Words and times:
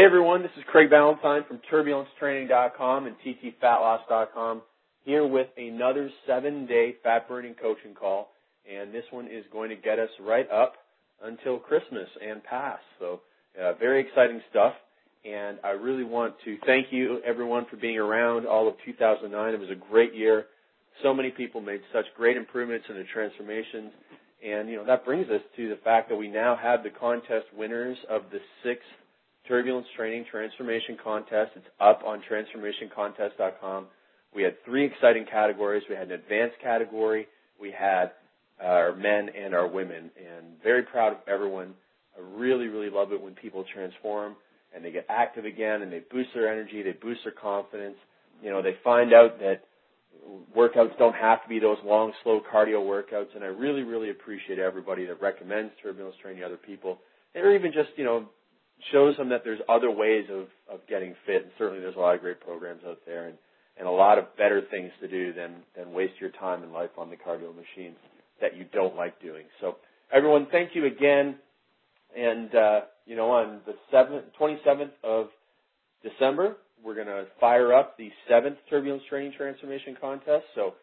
Hey 0.00 0.06
everyone, 0.06 0.40
this 0.40 0.50
is 0.56 0.64
Craig 0.66 0.88
Ballantyne 0.88 1.44
from 1.46 1.60
TurbulenceTraining.com 1.70 3.06
and 3.06 3.16
TTFatLoss.com 3.22 4.62
here 5.04 5.26
with 5.26 5.48
another 5.58 6.08
seven 6.26 6.64
day 6.64 6.94
fat 7.04 7.28
burning 7.28 7.54
coaching 7.60 7.92
call. 7.92 8.30
And 8.64 8.94
this 8.94 9.04
one 9.10 9.26
is 9.26 9.44
going 9.52 9.68
to 9.68 9.76
get 9.76 9.98
us 9.98 10.08
right 10.18 10.50
up 10.50 10.72
until 11.22 11.58
Christmas 11.58 12.08
and 12.26 12.42
past. 12.42 12.80
So, 12.98 13.20
uh, 13.62 13.74
very 13.74 14.00
exciting 14.00 14.40
stuff. 14.48 14.72
And 15.26 15.58
I 15.62 15.72
really 15.72 16.04
want 16.04 16.32
to 16.46 16.56
thank 16.64 16.86
you 16.90 17.20
everyone 17.22 17.66
for 17.70 17.76
being 17.76 17.98
around 17.98 18.46
all 18.46 18.68
of 18.68 18.76
2009. 18.86 19.52
It 19.52 19.60
was 19.60 19.68
a 19.68 19.90
great 19.90 20.14
year. 20.14 20.46
So 21.02 21.12
many 21.12 21.30
people 21.30 21.60
made 21.60 21.82
such 21.92 22.06
great 22.16 22.38
improvements 22.38 22.86
in 22.88 22.96
the 22.96 23.04
transformations. 23.12 23.92
And, 24.42 24.70
you 24.70 24.76
know, 24.76 24.86
that 24.86 25.04
brings 25.04 25.28
us 25.28 25.42
to 25.56 25.68
the 25.68 25.76
fact 25.84 26.08
that 26.08 26.16
we 26.16 26.28
now 26.28 26.56
have 26.56 26.84
the 26.84 26.88
contest 26.88 27.44
winners 27.54 27.98
of 28.08 28.22
the 28.32 28.38
sixth 28.64 28.88
Turbulence 29.50 29.88
Training 29.96 30.26
Transformation 30.30 30.96
Contest. 31.02 31.50
It's 31.56 31.66
up 31.80 32.02
on 32.06 32.22
transformationcontest.com. 32.30 33.86
We 34.32 34.44
had 34.44 34.54
three 34.64 34.86
exciting 34.86 35.26
categories. 35.28 35.82
We 35.90 35.96
had 35.96 36.06
an 36.06 36.12
advanced 36.12 36.54
category. 36.62 37.26
We 37.60 37.72
had 37.76 38.12
uh, 38.62 38.66
our 38.66 38.94
men 38.94 39.28
and 39.36 39.52
our 39.52 39.66
women. 39.66 40.12
And 40.16 40.46
very 40.62 40.84
proud 40.84 41.14
of 41.14 41.18
everyone. 41.26 41.74
I 42.16 42.20
really, 42.38 42.68
really 42.68 42.90
love 42.90 43.10
it 43.10 43.20
when 43.20 43.34
people 43.34 43.64
transform 43.74 44.36
and 44.72 44.84
they 44.84 44.92
get 44.92 45.04
active 45.08 45.44
again 45.44 45.82
and 45.82 45.90
they 45.90 46.02
boost 46.12 46.28
their 46.32 46.48
energy, 46.48 46.84
they 46.84 46.92
boost 46.92 47.22
their 47.24 47.32
confidence. 47.32 47.96
You 48.44 48.50
know, 48.50 48.62
they 48.62 48.76
find 48.84 49.12
out 49.12 49.40
that 49.40 49.64
workouts 50.56 50.96
don't 50.96 51.16
have 51.16 51.42
to 51.42 51.48
be 51.48 51.58
those 51.58 51.78
long, 51.84 52.12
slow 52.22 52.40
cardio 52.54 52.86
workouts. 52.86 53.34
And 53.34 53.42
I 53.42 53.48
really, 53.48 53.82
really 53.82 54.10
appreciate 54.10 54.60
everybody 54.60 55.06
that 55.06 55.20
recommends 55.20 55.72
turbulence 55.82 56.14
training 56.22 56.42
to 56.42 56.46
other 56.46 56.56
people. 56.56 56.98
Or 57.34 57.52
even 57.52 57.72
just, 57.72 57.90
you 57.96 58.04
know, 58.04 58.26
shows 58.92 59.16
them 59.16 59.28
that 59.30 59.42
there's 59.44 59.60
other 59.68 59.90
ways 59.90 60.26
of, 60.30 60.46
of 60.72 60.80
getting 60.88 61.14
fit. 61.26 61.42
And 61.42 61.50
certainly 61.58 61.80
there's 61.80 61.96
a 61.96 62.00
lot 62.00 62.14
of 62.14 62.20
great 62.20 62.40
programs 62.40 62.82
out 62.86 62.98
there 63.06 63.26
and, 63.26 63.36
and 63.78 63.86
a 63.86 63.90
lot 63.90 64.18
of 64.18 64.36
better 64.36 64.62
things 64.70 64.90
to 65.00 65.08
do 65.08 65.32
than, 65.32 65.56
than 65.76 65.92
waste 65.92 66.14
your 66.20 66.30
time 66.30 66.62
and 66.62 66.72
life 66.72 66.90
on 66.98 67.10
the 67.10 67.16
cardio 67.16 67.54
machines 67.54 67.96
that 68.40 68.56
you 68.56 68.64
don't 68.72 68.96
like 68.96 69.20
doing. 69.20 69.44
So 69.60 69.76
everyone, 70.12 70.46
thank 70.50 70.74
you 70.74 70.86
again. 70.86 71.36
And, 72.16 72.54
uh, 72.54 72.80
you 73.06 73.16
know, 73.16 73.30
on 73.30 73.60
the 73.66 73.74
7th, 73.92 74.22
27th 74.40 74.90
of 75.04 75.28
December, 76.02 76.56
we're 76.82 76.94
going 76.94 77.06
to 77.06 77.26
fire 77.38 77.72
up 77.72 77.98
the 77.98 78.10
seventh 78.28 78.56
Turbulence 78.68 79.02
Training 79.08 79.32
Transformation 79.36 79.96
Contest. 80.00 80.44
So 80.54 80.74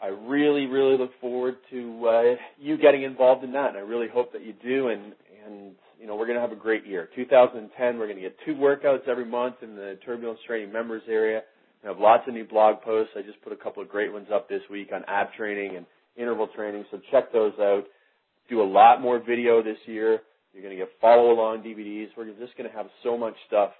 I 0.00 0.08
really, 0.08 0.66
really 0.66 0.96
look 0.96 1.10
forward 1.20 1.56
to 1.70 2.08
uh, 2.08 2.22
you 2.58 2.76
getting 2.76 3.02
involved 3.02 3.44
in 3.44 3.52
that, 3.52 3.70
and 3.70 3.76
I 3.76 3.80
really 3.80 4.08
hope 4.08 4.32
that 4.32 4.44
you 4.44 4.52
do. 4.52 4.88
And 4.88 5.12
and 5.46 5.72
you 6.02 6.08
know, 6.08 6.16
we're 6.16 6.26
going 6.26 6.36
to 6.36 6.42
have 6.42 6.50
a 6.50 6.56
great 6.56 6.84
year. 6.84 7.08
2010, 7.14 7.96
we're 7.96 8.06
going 8.06 8.16
to 8.16 8.22
get 8.22 8.36
two 8.44 8.54
workouts 8.56 9.06
every 9.06 9.24
month 9.24 9.54
in 9.62 9.76
the 9.76 9.96
Turbulence 10.04 10.40
Training 10.44 10.72
members 10.72 11.02
area. 11.08 11.42
We 11.80 11.88
have 11.88 12.00
lots 12.00 12.24
of 12.26 12.34
new 12.34 12.44
blog 12.44 12.82
posts. 12.82 13.12
I 13.16 13.22
just 13.22 13.40
put 13.42 13.52
a 13.52 13.56
couple 13.56 13.84
of 13.84 13.88
great 13.88 14.12
ones 14.12 14.26
up 14.34 14.48
this 14.48 14.62
week 14.68 14.88
on 14.92 15.04
ab 15.06 15.28
training 15.36 15.76
and 15.76 15.86
interval 16.16 16.48
training, 16.56 16.86
so 16.90 17.00
check 17.12 17.32
those 17.32 17.52
out. 17.60 17.84
Do 18.48 18.62
a 18.62 18.64
lot 18.64 19.00
more 19.00 19.20
video 19.20 19.62
this 19.62 19.76
year. 19.86 20.22
You're 20.52 20.64
going 20.64 20.76
to 20.76 20.84
get 20.84 20.90
follow 21.00 21.30
along 21.30 21.62
DVDs. 21.62 22.08
We're 22.16 22.26
just 22.36 22.56
going 22.58 22.68
to 22.68 22.76
have 22.76 22.86
so 23.04 23.16
much 23.16 23.34
stuff 23.46 23.70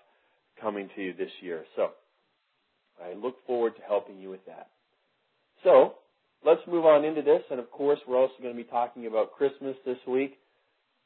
coming 0.60 0.88
to 0.94 1.02
you 1.02 1.14
this 1.14 1.32
year. 1.40 1.64
So 1.74 1.88
I 3.04 3.14
look 3.14 3.34
forward 3.48 3.74
to 3.76 3.82
helping 3.82 4.20
you 4.20 4.30
with 4.30 4.46
that. 4.46 4.68
So 5.64 5.94
let's 6.46 6.60
move 6.68 6.86
on 6.86 7.04
into 7.04 7.22
this. 7.22 7.42
And 7.50 7.58
of 7.58 7.68
course, 7.72 7.98
we're 8.06 8.16
also 8.16 8.34
going 8.40 8.54
to 8.54 8.62
be 8.62 8.68
talking 8.70 9.08
about 9.08 9.32
Christmas 9.32 9.74
this 9.84 9.98
week. 10.06 10.38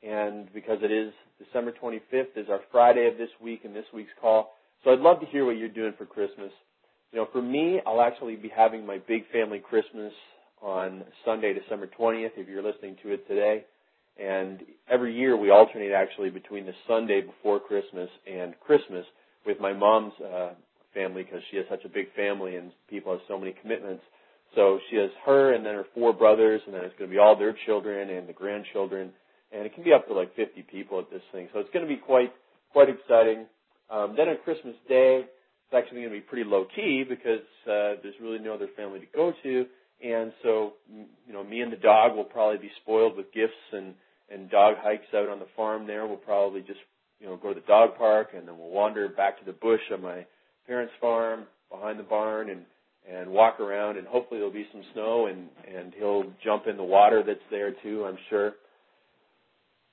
And 0.03 0.53
because 0.53 0.79
it 0.83 0.93
is 0.93 1.13
December 1.45 1.73
25th 1.83 2.37
is 2.37 2.49
our 2.49 2.61
Friday 2.71 3.09
of 3.09 3.19
this 3.19 3.31
week 3.41 3.63
and 3.65 3.75
this 3.75 3.85
week's 3.93 4.11
call. 4.21 4.55
So 4.85 4.91
I'd 4.91 5.01
love 5.01 5.21
to 5.21 5.27
hear 5.27 5.45
what 5.45 5.57
you're 5.57 5.69
doing 5.69 5.95
for 5.97 6.07
Christmas. 6.07 6.51
You 7.13 7.21
know, 7.21 7.29
for 7.33 7.43
me, 7.43 7.81
I'll 7.87 8.03
actually 8.03 8.37
be 8.37 8.51
having 8.55 8.87
my 8.87 8.99
big 9.09 9.25
family 9.33 9.59
Christmas 9.59 10.13
on 10.63 11.05
Sunday, 11.25 11.55
December 11.55 11.89
20th, 11.99 12.31
if 12.37 12.49
you're 12.49 12.63
listening 12.63 12.97
to 13.03 13.13
it 13.13 13.27
today. 13.29 13.65
And 14.19 14.63
every 14.89 15.15
year 15.15 15.37
we 15.37 15.51
alternate 15.51 15.93
actually 15.93 16.31
between 16.31 16.67
the 16.67 16.73
Sunday 16.89 17.21
before 17.21 17.61
Christmas 17.61 18.09
and 18.27 18.55
Christmas 18.61 19.05
with 19.45 19.61
my 19.61 19.73
mom's 19.73 20.15
uh, 20.21 20.51
family 20.95 21.23
because 21.23 21.41
she 21.51 21.59
has 21.59 21.67
such 21.69 21.85
a 21.85 21.89
big 21.89 22.07
family 22.15 22.57
and 22.57 22.73
people 22.89 23.13
have 23.13 23.21
so 23.29 23.39
many 23.39 23.55
commitments. 23.61 24.03
So 24.55 24.79
she 24.89 24.97
has 24.97 25.11
her 25.27 25.53
and 25.53 25.65
then 25.67 25.75
her 25.75 25.85
four 25.95 26.13
brothers, 26.13 26.63
and 26.65 26.75
then 26.75 26.83
it's 26.85 26.95
going 26.99 27.11
to 27.11 27.15
be 27.15 27.19
all 27.19 27.37
their 27.37 27.55
children 27.67 28.09
and 28.09 28.29
the 28.29 28.33
grandchildren 28.33 29.13
and 29.53 29.65
it 29.65 29.75
can 29.75 29.85
be 29.85 29.93
up 29.93 30.07
to 30.09 30.15
like 30.15 30.35
50 30.37 30.63
people 30.63 30.99
at 30.99 31.11
this 31.11 31.23
thing. 31.33 31.49
So 31.53 31.61
it's 31.61 31.71
going 31.73 31.87
to 31.87 31.89
be 31.89 32.01
quite 32.01 32.33
quite 32.73 32.89
exciting. 32.89 33.47
Um, 33.91 34.15
then 34.17 34.29
on 34.29 34.37
Christmas 34.45 34.75
Day, 34.89 35.25
it's 35.25 35.75
actually 35.75 36.03
going 36.03 36.11
to 36.11 36.17
be 36.17 36.21
pretty 36.21 36.49
low 36.49 36.67
key 36.75 37.05
because 37.09 37.47
uh, 37.65 37.99
there's 38.03 38.15
really 38.21 38.39
no 38.39 38.55
other 38.55 38.69
family 38.77 39.01
to 39.01 39.07
go 39.15 39.33
to, 39.43 39.67
and 40.05 40.33
so 40.43 40.75
you 41.27 41.33
know 41.33 41.45
me 41.45 41.61
and 41.61 41.73
the 41.73 41.77
dog 41.77 42.17
will 42.17 42.25
probably 42.25 42.59
be 42.59 42.71
spoiled 42.83 43.17
with 43.17 43.33
gifts 43.33 43.53
and 43.73 43.95
and 44.31 44.51
dog 44.51 44.75
hikes 44.81 45.07
out 45.15 45.29
on 45.29 45.39
the 45.39 45.47
farm. 45.57 45.87
There, 45.87 46.07
we'll 46.07 46.17
probably 46.17 46.61
just 46.61 46.81
you 47.21 47.27
know 47.27 47.37
go 47.37 47.55
to 47.55 47.61
the 47.61 47.67
dog 47.67 47.97
park 47.97 48.29
and 48.37 48.47
then 48.47 48.59
we'll 48.59 48.71
wander 48.71 49.09
back 49.09 49.39
to 49.39 49.45
the 49.45 49.53
bush 49.53 49.81
on 49.93 50.03
my 50.03 50.27
parents' 50.67 50.93
farm 51.01 51.45
behind 51.71 51.99
the 51.99 52.05
barn 52.05 52.51
and 52.51 52.63
and 53.09 53.31
walk 53.31 53.61
around 53.61 53.97
and 53.97 54.07
hopefully 54.07 54.41
there'll 54.41 54.53
be 54.53 54.67
some 54.73 54.83
snow 54.93 55.27
and 55.27 55.49
and 55.73 55.95
he'll 55.95 56.25
jump 56.45 56.67
in 56.67 56.77
the 56.77 56.83
water 56.83 57.23
that's 57.27 57.39
there 57.51 57.73
too. 57.83 58.05
I'm 58.05 58.19
sure. 58.29 58.55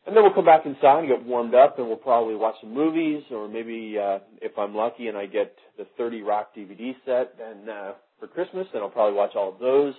And 0.05 0.15
then 0.15 0.23
we'll 0.23 0.33
come 0.33 0.45
back 0.45 0.65
inside 0.65 0.99
and 0.99 1.07
get 1.07 1.25
warmed 1.25 1.55
up, 1.55 1.79
and 1.79 1.87
we'll 1.87 1.95
probably 1.95 2.35
watch 2.35 2.55
some 2.59 2.73
movies, 2.73 3.23
or 3.31 3.47
maybe 3.47 3.97
uh, 3.97 4.19
if 4.41 4.57
I'm 4.57 4.75
lucky 4.75 5.07
and 5.07 5.17
I 5.17 5.27
get 5.27 5.55
the 5.77 5.87
30 5.97 6.21
Rock 6.23 6.53
DVD 6.55 6.93
set, 7.05 7.37
then 7.37 7.69
uh, 7.69 7.93
for 8.19 8.27
Christmas, 8.27 8.67
then 8.73 8.81
I'll 8.81 8.89
probably 8.89 9.15
watch 9.15 9.31
all 9.35 9.53
of 9.53 9.59
those. 9.59 9.93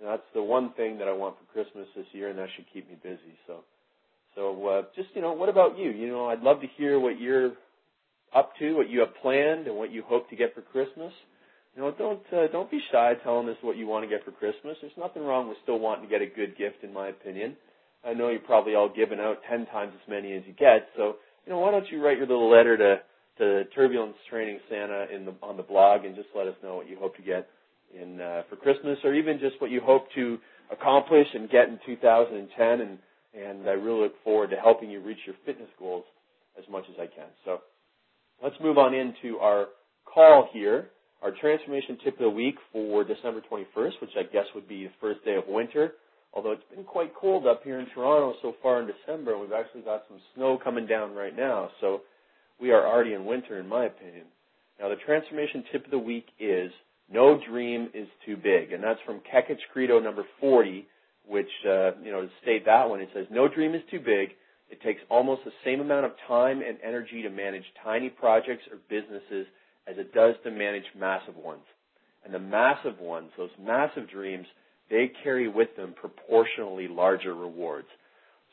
And 0.00 0.08
that's 0.08 0.22
the 0.34 0.42
one 0.42 0.72
thing 0.72 0.98
that 0.98 1.06
I 1.06 1.12
want 1.12 1.36
for 1.38 1.52
Christmas 1.52 1.86
this 1.94 2.06
year, 2.12 2.30
and 2.30 2.38
that 2.38 2.48
should 2.56 2.66
keep 2.72 2.88
me 2.88 2.96
busy. 3.00 3.38
So, 3.46 3.60
so 4.34 4.66
uh, 4.66 4.82
just 4.96 5.08
you 5.14 5.22
know, 5.22 5.32
what 5.32 5.48
about 5.48 5.78
you? 5.78 5.90
You 5.90 6.08
know, 6.08 6.26
I'd 6.26 6.40
love 6.40 6.60
to 6.62 6.66
hear 6.76 6.98
what 6.98 7.20
you're 7.20 7.52
up 8.34 8.56
to, 8.58 8.74
what 8.74 8.90
you 8.90 9.00
have 9.00 9.14
planned, 9.22 9.68
and 9.68 9.76
what 9.76 9.92
you 9.92 10.02
hope 10.02 10.28
to 10.30 10.36
get 10.36 10.52
for 10.52 10.62
Christmas. 10.62 11.12
You 11.76 11.82
know, 11.82 11.94
don't 11.96 12.22
uh, 12.32 12.48
don't 12.50 12.70
be 12.70 12.80
shy 12.90 13.14
telling 13.22 13.48
us 13.48 13.56
what 13.62 13.76
you 13.76 13.86
want 13.86 14.04
to 14.04 14.08
get 14.08 14.24
for 14.24 14.32
Christmas. 14.32 14.76
There's 14.80 14.92
nothing 14.98 15.22
wrong 15.22 15.48
with 15.48 15.58
still 15.62 15.78
wanting 15.78 16.04
to 16.04 16.10
get 16.10 16.22
a 16.22 16.26
good 16.26 16.58
gift, 16.58 16.82
in 16.82 16.92
my 16.92 17.08
opinion. 17.08 17.56
I 18.06 18.12
know 18.12 18.28
you're 18.28 18.40
probably 18.40 18.74
all 18.74 18.90
giving 18.94 19.18
out 19.18 19.38
ten 19.48 19.66
times 19.66 19.92
as 19.94 20.08
many 20.08 20.34
as 20.34 20.42
you 20.46 20.52
get. 20.52 20.88
So, 20.96 21.16
you 21.46 21.52
know, 21.52 21.58
why 21.58 21.70
don't 21.70 21.90
you 21.90 22.04
write 22.04 22.18
your 22.18 22.26
little 22.26 22.50
letter 22.50 22.76
to 22.76 22.96
to 23.38 23.64
Turbulence 23.74 24.14
Training 24.30 24.60
Santa 24.68 25.06
in 25.14 25.24
the 25.24 25.34
on 25.42 25.56
the 25.56 25.62
blog 25.62 26.04
and 26.04 26.14
just 26.14 26.28
let 26.36 26.46
us 26.46 26.54
know 26.62 26.76
what 26.76 26.88
you 26.88 26.96
hope 26.98 27.16
to 27.16 27.22
get 27.22 27.48
in 27.98 28.20
uh, 28.20 28.42
for 28.48 28.56
Christmas, 28.56 28.98
or 29.04 29.14
even 29.14 29.38
just 29.38 29.60
what 29.60 29.70
you 29.70 29.80
hope 29.80 30.06
to 30.14 30.38
accomplish 30.70 31.26
and 31.34 31.50
get 31.50 31.68
in 31.68 31.78
2010. 31.86 32.80
And 32.80 32.98
and 33.34 33.68
I 33.68 33.72
really 33.72 34.02
look 34.02 34.22
forward 34.22 34.50
to 34.50 34.56
helping 34.56 34.90
you 34.90 35.00
reach 35.00 35.18
your 35.26 35.36
fitness 35.44 35.68
goals 35.78 36.04
as 36.58 36.64
much 36.70 36.84
as 36.90 36.96
I 37.00 37.06
can. 37.06 37.28
So, 37.44 37.60
let's 38.42 38.56
move 38.60 38.78
on 38.78 38.94
into 38.94 39.38
our 39.38 39.66
call 40.04 40.48
here. 40.52 40.90
Our 41.22 41.32
transformation 41.40 41.96
tip 42.04 42.14
of 42.14 42.20
the 42.20 42.28
week 42.28 42.56
for 42.70 43.02
December 43.02 43.40
21st, 43.50 43.92
which 44.02 44.10
I 44.18 44.24
guess 44.30 44.44
would 44.54 44.68
be 44.68 44.84
the 44.84 44.92
first 45.00 45.24
day 45.24 45.36
of 45.36 45.44
winter 45.48 45.94
although 46.34 46.52
it's 46.52 46.62
been 46.74 46.84
quite 46.84 47.14
cold 47.14 47.46
up 47.46 47.62
here 47.62 47.78
in 47.78 47.86
Toronto 47.94 48.34
so 48.42 48.54
far 48.62 48.80
in 48.80 48.88
December, 48.88 49.38
we've 49.38 49.52
actually 49.52 49.82
got 49.82 50.02
some 50.08 50.18
snow 50.34 50.58
coming 50.62 50.86
down 50.86 51.14
right 51.14 51.36
now, 51.36 51.70
so 51.80 52.02
we 52.60 52.72
are 52.72 52.86
already 52.86 53.14
in 53.14 53.24
winter, 53.24 53.58
in 53.58 53.68
my 53.68 53.86
opinion. 53.86 54.24
Now, 54.80 54.88
the 54.88 54.96
transformation 54.96 55.64
tip 55.70 55.84
of 55.84 55.90
the 55.90 55.98
week 55.98 56.26
is 56.40 56.72
no 57.12 57.40
dream 57.48 57.88
is 57.94 58.08
too 58.26 58.36
big, 58.36 58.72
and 58.72 58.82
that's 58.82 59.00
from 59.06 59.20
Kekich 59.32 59.60
Credo 59.72 60.00
number 60.00 60.24
40, 60.40 60.86
which, 61.26 61.50
uh, 61.66 61.92
you 62.02 62.10
know, 62.10 62.22
to 62.22 62.28
state 62.42 62.64
that 62.66 62.88
one, 62.88 63.00
it 63.00 63.08
says, 63.14 63.26
no 63.30 63.48
dream 63.48 63.74
is 63.74 63.82
too 63.90 64.00
big. 64.00 64.30
It 64.70 64.82
takes 64.82 65.00
almost 65.08 65.42
the 65.44 65.52
same 65.64 65.80
amount 65.80 66.06
of 66.06 66.12
time 66.26 66.62
and 66.66 66.78
energy 66.82 67.22
to 67.22 67.30
manage 67.30 67.64
tiny 67.82 68.08
projects 68.08 68.64
or 68.70 68.78
businesses 68.88 69.46
as 69.86 69.96
it 69.98 70.12
does 70.12 70.34
to 70.42 70.50
manage 70.50 70.84
massive 70.98 71.36
ones. 71.36 71.62
And 72.24 72.34
the 72.34 72.38
massive 72.38 72.98
ones, 72.98 73.30
those 73.36 73.50
massive 73.60 74.08
dreams, 74.10 74.46
they 74.90 75.10
carry 75.22 75.48
with 75.48 75.74
them 75.76 75.94
proportionally 75.98 76.88
larger 76.88 77.34
rewards. 77.34 77.88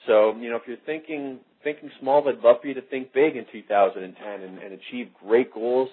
So, 0.08 0.36
you 0.38 0.50
know, 0.50 0.56
if 0.56 0.64
you're 0.68 0.78
thinking 0.86 1.40
thinking 1.64 1.92
small, 2.00 2.28
I'd 2.28 2.40
love 2.44 2.58
for 2.62 2.68
you 2.68 2.74
to 2.74 2.82
think 2.82 3.14
big 3.14 3.36
in 3.36 3.46
2010 3.52 4.42
and, 4.42 4.58
and 4.58 4.74
achieve 4.74 5.10
great 5.26 5.54
goals. 5.54 5.90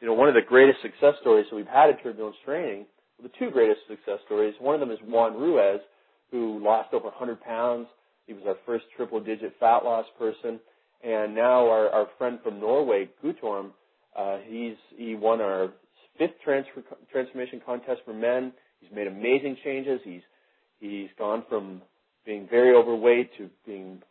You 0.00 0.06
know, 0.06 0.14
one 0.14 0.28
of 0.28 0.34
the 0.34 0.40
greatest 0.46 0.80
success 0.80 1.14
stories 1.20 1.46
that 1.50 1.56
we've 1.56 1.66
had 1.66 1.90
at 1.90 2.02
Turbulence 2.02 2.36
Training, 2.44 2.86
well, 3.18 3.28
the 3.28 3.38
two 3.38 3.50
greatest 3.50 3.80
success 3.86 4.18
stories, 4.24 4.54
one 4.60 4.74
of 4.74 4.80
them 4.80 4.90
is 4.90 4.98
Juan 5.04 5.34
Ruiz, 5.34 5.80
who 6.30 6.58
lost 6.62 6.94
over 6.94 7.04
100 7.04 7.40
pounds. 7.42 7.86
He 8.26 8.32
was 8.32 8.44
our 8.46 8.56
first 8.64 8.84
triple-digit 8.96 9.54
fat 9.60 9.84
loss 9.84 10.06
person. 10.18 10.58
And 11.02 11.34
now 11.34 11.68
our, 11.68 11.88
our 11.90 12.06
friend 12.16 12.38
from 12.42 12.60
Norway, 12.60 13.10
Gutorm, 13.22 13.70
uh, 14.16 14.38
he's, 14.46 14.76
he 14.96 15.14
won 15.14 15.40
our 15.40 15.72
fifth 16.18 16.40
transfer, 16.44 16.82
transformation 17.10 17.60
contest 17.64 18.00
for 18.04 18.12
men. 18.12 18.52
He's 18.80 18.90
made 18.94 19.06
amazing 19.06 19.56
changes. 19.62 20.00
He's 20.04 20.22
he's 20.80 21.08
gone 21.18 21.44
from 21.48 21.82
being 22.26 22.46
very 22.50 22.74
overweight 22.74 23.30
to 23.38 23.48
being, 23.66 24.02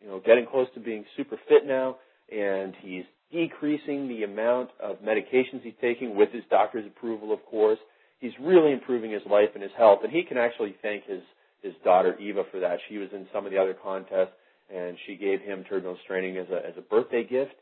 you 0.00 0.08
know, 0.08 0.20
getting 0.24 0.46
close 0.46 0.68
to 0.74 0.80
being 0.80 1.04
super 1.16 1.36
fit 1.48 1.66
now, 1.66 1.96
and 2.30 2.74
he's 2.80 3.04
decreasing 3.32 4.08
the 4.08 4.24
amount 4.24 4.70
of 4.80 4.96
medications 5.02 5.62
he's 5.62 5.72
taking 5.80 6.16
with 6.16 6.30
his 6.32 6.44
doctor's 6.50 6.86
approval, 6.86 7.32
of 7.32 7.44
course. 7.46 7.78
He's 8.20 8.32
really 8.40 8.72
improving 8.72 9.10
his 9.10 9.22
life 9.28 9.48
and 9.54 9.62
his 9.62 9.72
health, 9.76 10.00
and 10.04 10.12
he 10.12 10.22
can 10.22 10.38
actually 10.38 10.76
thank 10.82 11.04
his 11.06 11.22
his 11.62 11.74
daughter 11.84 12.18
Eva 12.18 12.42
for 12.50 12.58
that. 12.60 12.78
She 12.88 12.98
was 12.98 13.08
in 13.12 13.26
some 13.32 13.46
of 13.46 13.52
the 13.52 13.58
other 13.58 13.74
contests, 13.74 14.34
and 14.72 14.96
she 15.06 15.16
gave 15.16 15.40
him 15.40 15.64
turbulence 15.64 16.00
training 16.06 16.36
as 16.36 16.46
a 16.50 16.66
as 16.66 16.74
a 16.76 16.82
birthday 16.82 17.24
gift, 17.24 17.54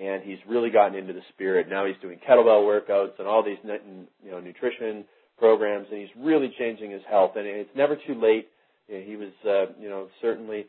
and 0.00 0.22
he's 0.22 0.38
really 0.48 0.70
gotten 0.70 0.96
into 0.96 1.12
the 1.12 1.22
spirit. 1.32 1.68
Now 1.68 1.86
he's 1.86 1.96
doing 2.00 2.18
kettlebell 2.28 2.62
workouts 2.64 3.18
and 3.18 3.26
all 3.26 3.44
these 3.44 3.58
you 3.64 4.30
know 4.30 4.40
nutrition 4.40 5.04
programs, 5.40 5.88
and 5.90 6.00
he's 6.00 6.14
really 6.16 6.54
changing 6.56 6.92
his 6.92 7.02
health. 7.10 7.32
And 7.34 7.46
it's 7.46 7.74
never 7.74 7.96
too 7.96 8.14
late. 8.14 8.48
He 8.86 9.16
was 9.16 9.32
uh, 9.44 9.72
you 9.80 9.88
know 9.88 10.08
certainly 10.20 10.66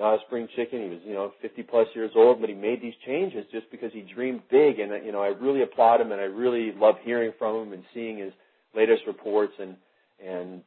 not 0.00 0.14
a 0.14 0.18
spring 0.26 0.48
chicken. 0.56 0.82
He 0.82 0.88
was, 0.88 0.98
you 1.04 1.12
know, 1.12 1.32
50 1.42 1.62
plus 1.64 1.86
years 1.94 2.10
old, 2.16 2.40
but 2.40 2.48
he 2.48 2.54
made 2.54 2.80
these 2.80 2.94
changes 3.06 3.44
just 3.52 3.70
because 3.70 3.92
he 3.92 4.00
dreamed 4.00 4.40
big. 4.50 4.80
And, 4.80 5.04
you 5.04 5.12
know, 5.12 5.22
I 5.22 5.28
really 5.28 5.62
applaud 5.62 6.00
him 6.00 6.10
and 6.10 6.20
I 6.20 6.24
really 6.24 6.72
love 6.72 6.94
hearing 7.04 7.32
from 7.38 7.66
him 7.66 7.72
and 7.74 7.84
seeing 7.92 8.18
his 8.18 8.32
latest 8.74 9.02
reports. 9.06 9.52
And, 9.60 9.76
and 10.24 10.62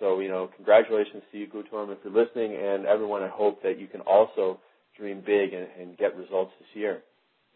so, 0.00 0.18
you 0.18 0.28
know, 0.28 0.50
congratulations 0.56 1.22
to 1.30 1.38
you, 1.38 1.46
Gautam, 1.46 1.92
if 1.92 1.98
you're 2.02 2.12
listening. 2.12 2.56
And 2.60 2.84
everyone, 2.84 3.22
I 3.22 3.28
hope 3.28 3.62
that 3.62 3.78
you 3.78 3.86
can 3.86 4.00
also 4.00 4.58
dream 4.98 5.22
big 5.24 5.52
and, 5.54 5.68
and 5.80 5.96
get 5.96 6.16
results 6.16 6.50
this 6.58 6.68
year. 6.74 7.02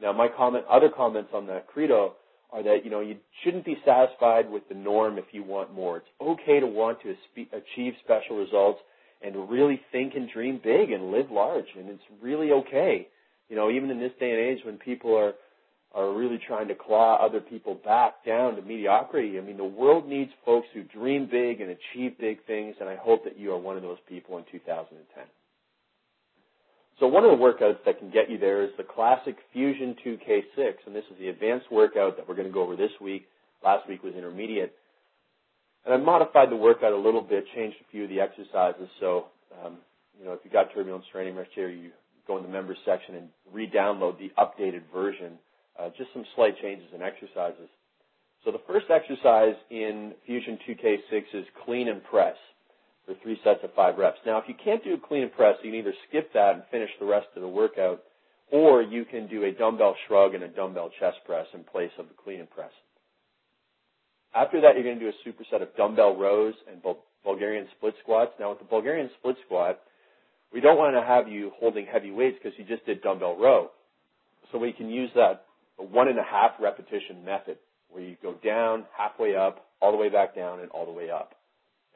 Now, 0.00 0.12
my 0.12 0.28
comment, 0.28 0.64
other 0.70 0.90
comments 0.94 1.30
on 1.34 1.46
that 1.48 1.66
credo 1.66 2.14
are 2.52 2.62
that, 2.62 2.84
you 2.84 2.90
know, 2.90 3.00
you 3.00 3.16
shouldn't 3.42 3.64
be 3.64 3.76
satisfied 3.84 4.50
with 4.50 4.68
the 4.68 4.74
norm 4.74 5.18
if 5.18 5.26
you 5.32 5.42
want 5.42 5.74
more. 5.74 5.98
It's 5.98 6.06
okay 6.20 6.60
to 6.60 6.66
want 6.66 6.98
to 7.02 7.14
achieve 7.52 7.94
special 8.04 8.36
results 8.36 8.80
and 9.22 9.50
really 9.50 9.80
think 9.92 10.14
and 10.14 10.28
dream 10.30 10.60
big 10.62 10.90
and 10.90 11.10
live 11.10 11.30
large. 11.30 11.66
And 11.76 11.88
it's 11.88 12.02
really 12.22 12.52
okay. 12.52 13.08
You 13.48 13.56
know, 13.56 13.70
even 13.70 13.90
in 13.90 13.98
this 13.98 14.12
day 14.20 14.30
and 14.30 14.40
age 14.40 14.64
when 14.64 14.76
people 14.76 15.16
are 15.16 15.34
are 15.96 16.12
really 16.12 16.38
trying 16.46 16.68
to 16.68 16.74
claw 16.74 17.16
other 17.24 17.40
people 17.40 17.74
back 17.74 18.22
down 18.24 18.54
to 18.54 18.62
mediocrity. 18.62 19.38
I 19.38 19.40
mean, 19.40 19.56
the 19.56 19.64
world 19.64 20.06
needs 20.06 20.30
folks 20.44 20.66
who 20.74 20.82
dream 20.82 21.26
big 21.30 21.62
and 21.62 21.70
achieve 21.70 22.18
big 22.18 22.44
things, 22.44 22.76
and 22.80 22.88
I 22.88 22.96
hope 22.96 23.24
that 23.24 23.38
you 23.38 23.50
are 23.52 23.58
one 23.58 23.76
of 23.78 23.82
those 23.82 23.96
people 24.06 24.36
in 24.36 24.44
2010. 24.52 25.24
So 26.98 27.06
one 27.06 27.24
of 27.24 27.30
the 27.30 27.36
workouts 27.36 27.84
that 27.84 27.98
can 27.98 28.10
get 28.10 28.30
you 28.30 28.38
there 28.38 28.62
is 28.62 28.70
the 28.78 28.84
classic 28.84 29.36
Fusion 29.52 29.94
2K6, 30.04 30.74
and 30.86 30.94
this 30.94 31.04
is 31.10 31.18
the 31.18 31.28
advanced 31.28 31.70
workout 31.70 32.16
that 32.16 32.26
we're 32.26 32.34
going 32.34 32.48
to 32.48 32.54
go 32.54 32.62
over 32.62 32.74
this 32.74 32.92
week. 33.00 33.26
Last 33.62 33.86
week 33.88 34.02
was 34.02 34.14
intermediate. 34.14 34.74
And 35.84 35.92
I 35.92 35.98
modified 35.98 36.50
the 36.50 36.56
workout 36.56 36.92
a 36.92 36.96
little 36.96 37.20
bit, 37.20 37.44
changed 37.54 37.76
a 37.86 37.90
few 37.90 38.04
of 38.04 38.10
the 38.10 38.20
exercises. 38.20 38.88
So, 38.98 39.26
um, 39.62 39.76
you 40.18 40.24
know, 40.24 40.32
if 40.32 40.40
you 40.42 40.50
got 40.50 40.72
turbulence 40.72 41.04
training 41.12 41.36
right 41.36 41.46
here, 41.54 41.68
you 41.68 41.90
go 42.26 42.38
in 42.38 42.42
the 42.42 42.48
members 42.48 42.78
section 42.86 43.14
and 43.16 43.28
re-download 43.52 44.18
the 44.18 44.32
updated 44.38 44.82
version. 44.92 45.38
Uh, 45.78 45.90
just 45.98 46.10
some 46.14 46.24
slight 46.34 46.54
changes 46.62 46.88
in 46.94 47.02
exercises. 47.02 47.68
So 48.44 48.50
the 48.50 48.60
first 48.66 48.86
exercise 48.90 49.54
in 49.70 50.12
Fusion 50.24 50.58
2K6 50.66 51.22
is 51.34 51.44
clean 51.64 51.88
and 51.88 52.02
press 52.04 52.36
for 53.06 53.14
three 53.22 53.38
sets 53.44 53.60
of 53.62 53.72
five 53.74 53.96
reps. 53.98 54.18
Now, 54.26 54.38
if 54.38 54.44
you 54.48 54.54
can't 54.62 54.82
do 54.82 54.94
a 54.94 54.98
clean 54.98 55.22
and 55.22 55.32
press, 55.32 55.54
you 55.62 55.70
can 55.70 55.78
either 55.78 55.94
skip 56.08 56.32
that 56.34 56.54
and 56.54 56.62
finish 56.70 56.90
the 56.98 57.06
rest 57.06 57.28
of 57.36 57.42
the 57.42 57.48
workout, 57.48 58.02
or 58.50 58.82
you 58.82 59.04
can 59.04 59.28
do 59.28 59.44
a 59.44 59.52
dumbbell 59.52 59.94
shrug 60.06 60.34
and 60.34 60.42
a 60.42 60.48
dumbbell 60.48 60.90
chest 61.00 61.18
press 61.24 61.46
in 61.54 61.64
place 61.64 61.90
of 61.98 62.08
the 62.08 62.14
clean 62.22 62.40
and 62.40 62.50
press. 62.50 62.70
After 64.34 64.60
that, 64.60 64.74
you're 64.74 64.84
going 64.84 64.98
to 64.98 65.04
do 65.04 65.10
a 65.10 65.28
superset 65.28 65.62
of 65.62 65.74
dumbbell 65.76 66.16
rows 66.16 66.54
and 66.70 66.82
Bulgarian 67.24 67.66
split 67.76 67.94
squats. 68.02 68.32
Now, 68.38 68.50
with 68.50 68.58
the 68.58 68.66
Bulgarian 68.66 69.08
split 69.18 69.36
squat, 69.46 69.80
we 70.52 70.60
don't 70.60 70.76
want 70.76 70.94
to 70.94 71.02
have 71.02 71.28
you 71.28 71.52
holding 71.58 71.86
heavy 71.86 72.10
weights 72.10 72.38
because 72.42 72.58
you 72.58 72.64
just 72.64 72.84
did 72.86 73.02
dumbbell 73.02 73.36
row. 73.36 73.70
So 74.52 74.58
we 74.58 74.72
can 74.72 74.90
use 74.90 75.10
that 75.14 75.44
one 75.76 76.08
and 76.08 76.18
a 76.18 76.22
half 76.22 76.52
repetition 76.60 77.24
method 77.24 77.58
where 77.90 78.02
you 78.02 78.16
go 78.22 78.34
down, 78.44 78.84
halfway 78.96 79.36
up, 79.36 79.66
all 79.80 79.90
the 79.90 79.98
way 79.98 80.08
back 80.08 80.34
down, 80.34 80.60
and 80.60 80.70
all 80.70 80.86
the 80.86 80.92
way 80.92 81.10
up. 81.10 81.34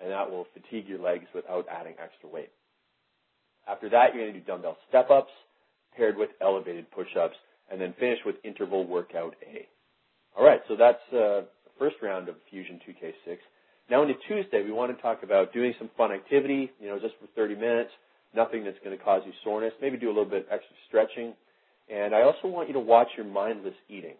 And 0.02 0.10
that 0.10 0.30
will 0.30 0.46
fatigue 0.54 0.88
your 0.88 1.00
legs 1.00 1.26
without 1.34 1.66
adding 1.70 1.94
extra 2.02 2.28
weight. 2.28 2.50
After 3.68 3.88
that, 3.90 4.14
you're 4.14 4.24
going 4.24 4.32
to 4.34 4.40
do 4.40 4.46
dumbbell 4.46 4.78
step 4.88 5.10
ups 5.10 5.30
paired 5.96 6.16
with 6.16 6.30
elevated 6.40 6.90
push 6.90 7.08
ups, 7.20 7.36
and 7.70 7.80
then 7.80 7.94
finish 7.98 8.18
with 8.24 8.36
interval 8.44 8.86
workout 8.86 9.34
A. 9.42 9.66
All 10.36 10.44
right, 10.44 10.60
so 10.68 10.76
that's 10.76 11.02
uh, 11.12 11.42
first 11.78 11.96
round 12.02 12.28
of 12.28 12.36
Fusion 12.50 12.80
2K6. 12.88 13.36
Now 13.90 14.02
into 14.02 14.14
Tuesday, 14.28 14.62
we 14.62 14.72
want 14.72 14.94
to 14.94 15.02
talk 15.02 15.22
about 15.22 15.52
doing 15.52 15.74
some 15.78 15.90
fun 15.96 16.12
activity, 16.12 16.70
you 16.80 16.88
know, 16.88 16.98
just 16.98 17.14
for 17.20 17.26
30 17.34 17.56
minutes, 17.56 17.90
nothing 18.34 18.64
that's 18.64 18.78
going 18.84 18.96
to 18.96 19.02
cause 19.02 19.22
you 19.26 19.32
soreness, 19.42 19.72
maybe 19.80 19.96
do 19.96 20.06
a 20.06 20.14
little 20.14 20.24
bit 20.24 20.46
of 20.46 20.52
extra 20.52 20.74
stretching. 20.88 21.34
And 21.92 22.14
I 22.14 22.22
also 22.22 22.46
want 22.46 22.68
you 22.68 22.74
to 22.74 22.80
watch 22.80 23.08
your 23.16 23.26
mindless 23.26 23.74
eating. 23.88 24.14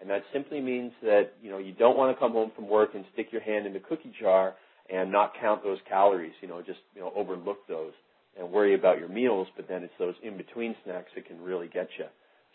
And 0.00 0.10
that 0.10 0.22
simply 0.32 0.60
means 0.60 0.90
that, 1.02 1.34
you 1.40 1.50
know, 1.50 1.58
you 1.58 1.72
don't 1.72 1.96
want 1.96 2.14
to 2.14 2.18
come 2.18 2.32
home 2.32 2.50
from 2.56 2.68
work 2.68 2.90
and 2.94 3.04
stick 3.12 3.28
your 3.30 3.42
hand 3.42 3.66
in 3.66 3.72
the 3.72 3.78
cookie 3.78 4.12
jar 4.20 4.54
and 4.90 5.10
not 5.10 5.32
count 5.40 5.62
those 5.62 5.78
calories, 5.88 6.32
you 6.40 6.48
know, 6.48 6.60
just, 6.60 6.80
you 6.94 7.00
know, 7.00 7.12
overlook 7.14 7.66
those 7.68 7.92
and 8.38 8.50
worry 8.50 8.74
about 8.74 8.98
your 8.98 9.08
meals, 9.08 9.46
but 9.56 9.68
then 9.68 9.82
it's 9.82 9.92
those 9.98 10.14
in-between 10.22 10.74
snacks 10.84 11.10
that 11.14 11.26
can 11.26 11.40
really 11.40 11.68
get 11.68 11.88
you. 11.98 12.06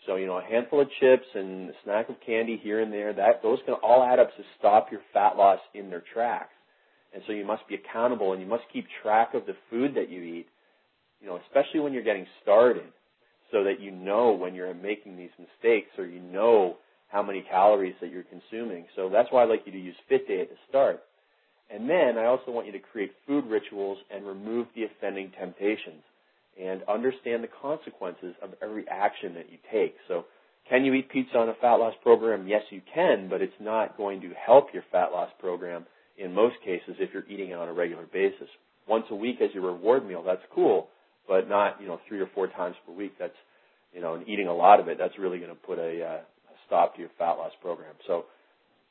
So, 0.06 0.16
you 0.16 0.26
know, 0.26 0.38
a 0.38 0.44
handful 0.44 0.80
of 0.80 0.88
chips 1.00 1.26
and 1.34 1.70
a 1.70 1.72
snack 1.84 2.08
of 2.08 2.16
candy 2.24 2.60
here 2.62 2.80
and 2.80 2.92
there, 2.92 3.12
that 3.12 3.42
those 3.42 3.58
can 3.64 3.74
all 3.74 4.02
add 4.04 4.18
up 4.18 4.34
to 4.36 4.42
stop 4.58 4.88
your 4.90 5.00
fat 5.12 5.36
loss 5.36 5.58
in 5.74 5.90
their 5.90 6.02
tracks. 6.12 6.52
And 7.12 7.22
so 7.26 7.32
you 7.32 7.44
must 7.44 7.66
be 7.68 7.74
accountable 7.74 8.32
and 8.32 8.40
you 8.40 8.46
must 8.46 8.64
keep 8.72 8.86
track 9.02 9.34
of 9.34 9.46
the 9.46 9.56
food 9.70 9.94
that 9.94 10.10
you 10.10 10.22
eat, 10.22 10.46
you 11.20 11.26
know, 11.26 11.40
especially 11.46 11.80
when 11.80 11.92
you're 11.92 12.04
getting 12.04 12.26
started, 12.42 12.92
so 13.50 13.64
that 13.64 13.80
you 13.80 13.90
know 13.90 14.32
when 14.32 14.54
you're 14.54 14.72
making 14.74 15.16
these 15.16 15.30
mistakes 15.38 15.88
or 15.96 16.04
you 16.04 16.20
know 16.20 16.76
how 17.08 17.22
many 17.22 17.42
calories 17.50 17.94
that 18.00 18.10
you're 18.10 18.24
consuming. 18.24 18.84
So 18.94 19.08
that's 19.08 19.28
why 19.30 19.42
I 19.42 19.46
like 19.46 19.62
you 19.64 19.72
to 19.72 19.80
use 19.80 19.96
FitDay 20.10 20.42
at 20.42 20.50
the 20.50 20.56
start. 20.68 21.02
And 21.70 21.88
then 21.88 22.16
I 22.18 22.24
also 22.24 22.50
want 22.50 22.66
you 22.66 22.72
to 22.72 22.78
create 22.78 23.12
food 23.26 23.44
rituals 23.46 23.98
and 24.10 24.26
remove 24.26 24.68
the 24.74 24.84
offending 24.84 25.30
temptations 25.38 26.02
and 26.60 26.82
understand 26.88 27.44
the 27.44 27.48
consequences 27.62 28.34
of 28.42 28.50
every 28.62 28.86
action 28.88 29.34
that 29.34 29.50
you 29.50 29.58
take. 29.70 29.94
So, 30.08 30.24
can 30.68 30.84
you 30.84 30.92
eat 30.92 31.08
pizza 31.08 31.38
on 31.38 31.48
a 31.48 31.54
fat 31.54 31.76
loss 31.76 31.94
program? 32.02 32.46
Yes, 32.46 32.62
you 32.70 32.82
can, 32.92 33.28
but 33.30 33.40
it's 33.40 33.54
not 33.58 33.96
going 33.96 34.20
to 34.20 34.30
help 34.34 34.68
your 34.74 34.82
fat 34.92 35.12
loss 35.12 35.30
program 35.38 35.86
in 36.18 36.34
most 36.34 36.56
cases 36.62 36.96
if 36.98 37.10
you're 37.14 37.26
eating 37.28 37.50
it 37.50 37.54
on 37.54 37.68
a 37.68 37.72
regular 37.72 38.04
basis. 38.12 38.48
Once 38.86 39.04
a 39.10 39.14
week 39.14 39.40
as 39.40 39.48
your 39.54 39.64
reward 39.64 40.06
meal, 40.06 40.22
that's 40.22 40.42
cool, 40.54 40.88
but 41.26 41.48
not, 41.48 41.80
you 41.80 41.86
know, 41.86 41.98
three 42.06 42.20
or 42.20 42.28
four 42.34 42.48
times 42.48 42.76
per 42.86 42.92
week. 42.92 43.12
That's, 43.18 43.32
you 43.94 44.02
know, 44.02 44.14
and 44.14 44.28
eating 44.28 44.48
a 44.48 44.54
lot 44.54 44.78
of 44.80 44.88
it, 44.88 44.98
that's 44.98 45.18
really 45.18 45.38
going 45.38 45.50
to 45.50 45.56
put 45.56 45.78
a, 45.78 46.04
uh, 46.04 46.18
a 46.18 46.56
stop 46.66 46.94
to 46.96 47.00
your 47.00 47.10
fat 47.18 47.32
loss 47.34 47.52
program. 47.62 47.94
So, 48.06 48.26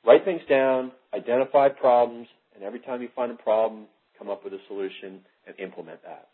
write 0.06 0.26
things 0.26 0.42
down, 0.50 0.92
identify 1.14 1.70
problems, 1.70 2.28
and 2.58 2.66
every 2.66 2.80
time 2.80 3.02
you 3.02 3.10
find 3.16 3.32
a 3.32 3.36
problem, 3.36 3.86
come 4.18 4.30
up 4.30 4.44
with 4.44 4.52
a 4.52 4.60
solution 4.68 5.22
and 5.46 5.56
implement 5.60 6.02
that. 6.04 6.28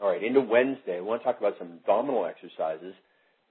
All 0.00 0.08
right, 0.08 0.22
into 0.22 0.40
Wednesday, 0.40 0.96
I 0.96 1.00
want 1.00 1.20
to 1.20 1.24
talk 1.24 1.38
about 1.38 1.54
some 1.58 1.72
abdominal 1.72 2.24
exercises. 2.24 2.94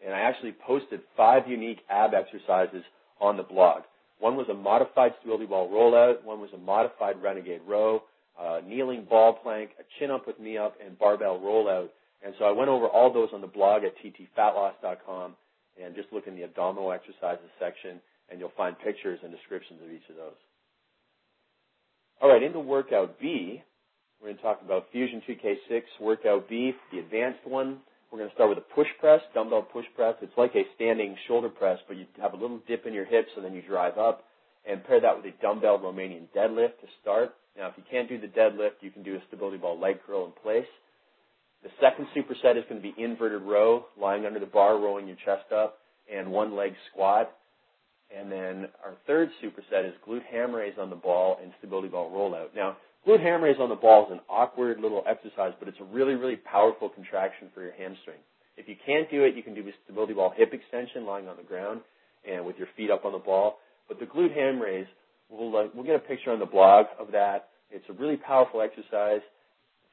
And 0.03 0.13
I 0.13 0.21
actually 0.21 0.53
posted 0.65 1.01
five 1.15 1.47
unique 1.47 1.79
ab 1.89 2.13
exercises 2.13 2.83
on 3.21 3.37
the 3.37 3.43
blog. 3.43 3.83
One 4.19 4.35
was 4.35 4.47
a 4.49 4.53
modified 4.53 5.13
stability 5.19 5.45
ball 5.45 5.69
rollout, 5.69 6.23
one 6.23 6.39
was 6.41 6.49
a 6.53 6.57
modified 6.57 7.21
renegade 7.21 7.61
row, 7.67 8.03
kneeling 8.65 9.05
ball 9.09 9.33
plank, 9.33 9.71
a 9.79 9.83
chin 9.99 10.11
up 10.11 10.27
with 10.27 10.39
knee 10.39 10.57
up, 10.57 10.75
and 10.83 10.97
barbell 10.97 11.39
rollout. 11.39 11.89
And 12.25 12.33
so 12.39 12.45
I 12.45 12.51
went 12.51 12.69
over 12.69 12.87
all 12.87 13.11
those 13.11 13.29
on 13.33 13.41
the 13.41 13.47
blog 13.47 13.83
at 13.83 13.93
ttfatloss.com 13.99 15.35
and 15.81 15.95
just 15.95 16.07
look 16.13 16.27
in 16.27 16.35
the 16.35 16.43
abdominal 16.43 16.91
exercises 16.91 17.49
section 17.59 17.99
and 18.29 18.39
you'll 18.39 18.53
find 18.55 18.79
pictures 18.79 19.19
and 19.23 19.31
descriptions 19.31 19.79
of 19.83 19.91
each 19.91 20.07
of 20.09 20.15
those. 20.15 20.39
All 22.23 22.29
right, 22.29 22.41
into 22.41 22.61
workout 22.61 23.19
B, 23.19 23.61
we're 24.21 24.27
going 24.29 24.37
to 24.37 24.41
talk 24.41 24.61
about 24.63 24.85
Fusion 24.93 25.21
2K6 25.27 25.81
Workout 25.99 26.47
B, 26.47 26.71
the 26.93 26.99
advanced 26.99 27.45
one. 27.45 27.79
We're 28.09 28.19
going 28.19 28.29
to 28.29 28.33
start 28.33 28.47
with 28.47 28.59
a 28.59 28.73
push 28.73 28.87
press, 29.01 29.19
dumbbell 29.33 29.63
push 29.63 29.83
press. 29.93 30.15
It's 30.21 30.31
like 30.37 30.55
a 30.55 30.63
standing 30.73 31.17
shoulder 31.27 31.49
press, 31.49 31.79
but 31.85 31.97
you 31.97 32.05
have 32.21 32.31
a 32.31 32.37
little 32.37 32.61
dip 32.65 32.85
in 32.85 32.93
your 32.93 33.03
hips 33.03 33.27
and 33.35 33.43
then 33.43 33.53
you 33.53 33.61
drive 33.61 33.97
up. 33.97 34.23
And 34.65 34.81
pair 34.85 35.01
that 35.01 35.17
with 35.17 35.25
a 35.25 35.41
dumbbell 35.41 35.79
Romanian 35.79 36.27
deadlift 36.33 36.79
to 36.79 36.87
start. 37.01 37.33
Now, 37.57 37.67
if 37.67 37.73
you 37.75 37.83
can't 37.91 38.07
do 38.07 38.17
the 38.17 38.27
deadlift, 38.27 38.79
you 38.79 38.89
can 38.89 39.03
do 39.03 39.15
a 39.15 39.19
stability 39.27 39.57
ball 39.57 39.77
leg 39.77 39.97
curl 40.07 40.25
in 40.25 40.31
place. 40.31 40.69
The 41.61 41.71
second 41.81 42.07
superset 42.15 42.55
is 42.57 42.63
going 42.69 42.81
to 42.81 42.89
be 42.89 42.95
inverted 42.97 43.41
row, 43.41 43.87
lying 43.99 44.25
under 44.25 44.39
the 44.39 44.45
bar, 44.45 44.79
rolling 44.79 45.07
your 45.07 45.17
chest 45.25 45.51
up, 45.53 45.79
and 46.09 46.31
one 46.31 46.55
leg 46.55 46.71
squat. 46.89 47.35
And 48.17 48.31
then 48.31 48.67
our 48.83 48.93
third 49.07 49.29
superset 49.43 49.87
is 49.87 49.93
glute 50.07 50.25
ham 50.31 50.53
raise 50.53 50.75
on 50.79 50.89
the 50.89 50.95
ball 50.95 51.39
and 51.41 51.51
stability 51.59 51.87
ball 51.87 52.11
rollout. 52.11 52.55
Now, 52.55 52.77
Glute 53.05 53.21
ham 53.21 53.43
raise 53.43 53.57
on 53.59 53.67
the 53.67 53.75
ball 53.75 54.05
is 54.05 54.13
an 54.13 54.21
awkward 54.29 54.79
little 54.79 55.03
exercise, 55.05 55.51
but 55.59 55.67
it's 55.67 55.79
a 55.81 55.83
really, 55.83 56.13
really 56.13 56.37
powerful 56.37 56.87
contraction 56.87 57.49
for 57.53 57.61
your 57.61 57.73
hamstring. 57.73 58.19
If 58.55 58.69
you 58.69 58.75
can't 58.85 59.11
do 59.11 59.23
it, 59.23 59.35
you 59.35 59.43
can 59.43 59.53
do 59.53 59.61
a 59.61 59.71
stability 59.83 60.13
ball 60.13 60.33
hip 60.35 60.53
extension 60.53 61.05
lying 61.05 61.27
on 61.27 61.35
the 61.35 61.43
ground 61.43 61.81
and 62.23 62.45
with 62.45 62.57
your 62.57 62.67
feet 62.77 62.89
up 62.89 63.03
on 63.03 63.11
the 63.11 63.17
ball. 63.17 63.59
But 63.89 63.99
the 63.99 64.05
glute 64.05 64.33
ham 64.33 64.61
raise, 64.61 64.85
we'll, 65.29 65.55
uh, 65.55 65.67
we'll 65.75 65.83
get 65.83 65.95
a 65.95 65.99
picture 65.99 66.31
on 66.31 66.39
the 66.39 66.45
blog 66.45 66.85
of 66.97 67.11
that. 67.11 67.49
It's 67.71 67.83
a 67.89 67.93
really 67.93 68.15
powerful 68.15 68.61
exercise 68.61 69.21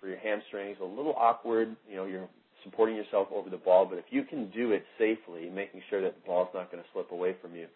for 0.00 0.06
your 0.06 0.18
hamstrings. 0.18 0.76
A 0.80 0.84
little 0.84 1.14
awkward, 1.18 1.74
you 1.88 1.96
know, 1.96 2.04
you're 2.04 2.28
supporting 2.62 2.94
yourself 2.94 3.26
over 3.34 3.50
the 3.50 3.56
ball. 3.56 3.86
But 3.86 3.98
if 3.98 4.04
you 4.10 4.22
can 4.22 4.50
do 4.50 4.70
it 4.70 4.84
safely, 4.98 5.50
making 5.50 5.82
sure 5.90 6.00
that 6.02 6.14
the 6.14 6.26
ball's 6.26 6.50
not 6.54 6.70
going 6.70 6.82
to 6.82 6.88
slip 6.92 7.10
away 7.10 7.34
from 7.42 7.56
you, 7.56 7.66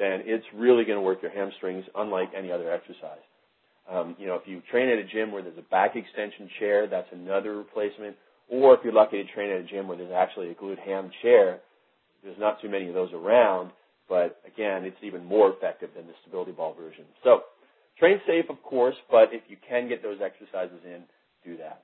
then 0.00 0.22
it's 0.24 0.46
really 0.54 0.84
going 0.84 0.96
to 0.96 1.02
work 1.02 1.20
your 1.22 1.30
hamstrings 1.30 1.84
unlike 1.94 2.30
any 2.36 2.50
other 2.50 2.72
exercise. 2.72 3.22
Um, 3.88 4.16
you 4.18 4.26
know, 4.26 4.36
if 4.36 4.42
you 4.46 4.62
train 4.70 4.88
at 4.88 4.98
a 4.98 5.04
gym 5.04 5.30
where 5.30 5.42
there's 5.42 5.58
a 5.58 5.70
back 5.70 5.94
extension 5.94 6.48
chair, 6.58 6.86
that's 6.86 7.08
another 7.12 7.56
replacement. 7.56 8.16
Or 8.48 8.74
if 8.74 8.80
you're 8.82 8.94
lucky 8.94 9.22
to 9.22 9.32
train 9.32 9.50
at 9.50 9.58
a 9.58 9.62
gym 9.62 9.86
where 9.86 9.98
there's 9.98 10.12
actually 10.12 10.50
a 10.50 10.54
glute 10.54 10.78
ham 10.78 11.10
chair, 11.22 11.60
there's 12.24 12.38
not 12.38 12.60
too 12.62 12.68
many 12.68 12.88
of 12.88 12.94
those 12.94 13.12
around, 13.12 13.72
but 14.08 14.40
again, 14.46 14.84
it's 14.84 14.96
even 15.02 15.24
more 15.24 15.52
effective 15.52 15.90
than 15.94 16.06
the 16.06 16.14
stability 16.22 16.52
ball 16.52 16.74
version. 16.74 17.04
So, 17.22 17.42
train 17.98 18.20
safe, 18.26 18.46
of 18.48 18.62
course, 18.62 18.96
but 19.10 19.32
if 19.32 19.42
you 19.48 19.56
can 19.68 19.88
get 19.88 20.02
those 20.02 20.18
exercises 20.24 20.80
in, 20.84 21.02
do 21.44 21.56
that. 21.58 21.82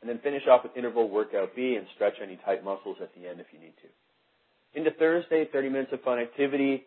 And 0.00 0.08
then 0.08 0.18
finish 0.18 0.42
off 0.50 0.62
with 0.62 0.76
interval 0.76 1.10
workout 1.10 1.54
B 1.54 1.74
and 1.76 1.86
stretch 1.94 2.14
any 2.22 2.38
tight 2.44 2.64
muscles 2.64 2.96
at 3.02 3.10
the 3.14 3.28
end 3.28 3.40
if 3.40 3.46
you 3.52 3.58
need 3.58 3.74
to. 3.82 4.78
Into 4.78 4.90
Thursday, 4.92 5.48
30 5.52 5.68
minutes 5.68 5.92
of 5.92 6.02
fun 6.02 6.18
activity. 6.18 6.84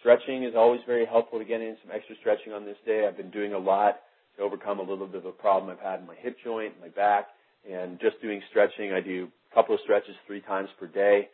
Stretching 0.00 0.44
is 0.44 0.54
always 0.56 0.80
very 0.86 1.06
helpful 1.06 1.38
to 1.38 1.44
get 1.44 1.60
in 1.60 1.76
some 1.82 1.92
extra 1.94 2.16
stretching 2.20 2.52
on 2.52 2.64
this 2.64 2.76
day. 2.84 3.06
I've 3.06 3.16
been 3.16 3.30
doing 3.30 3.54
a 3.54 3.58
lot 3.58 4.00
to 4.36 4.42
overcome 4.42 4.78
a 4.78 4.82
little 4.82 5.06
bit 5.06 5.16
of 5.16 5.26
a 5.26 5.32
problem 5.32 5.70
I've 5.70 5.82
had 5.82 6.00
in 6.00 6.06
my 6.06 6.14
hip 6.16 6.36
joint, 6.44 6.74
my 6.80 6.88
back, 6.88 7.28
and 7.70 7.98
just 8.00 8.20
doing 8.20 8.42
stretching. 8.50 8.92
I 8.92 9.00
do 9.00 9.28
a 9.50 9.54
couple 9.54 9.74
of 9.74 9.80
stretches 9.82 10.14
three 10.26 10.40
times 10.40 10.68
per 10.78 10.86
day 10.86 11.28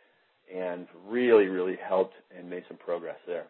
and 0.53 0.87
really, 1.07 1.45
really 1.45 1.77
helped 1.77 2.13
and 2.37 2.49
made 2.49 2.63
some 2.67 2.77
progress 2.77 3.17
there. 3.27 3.45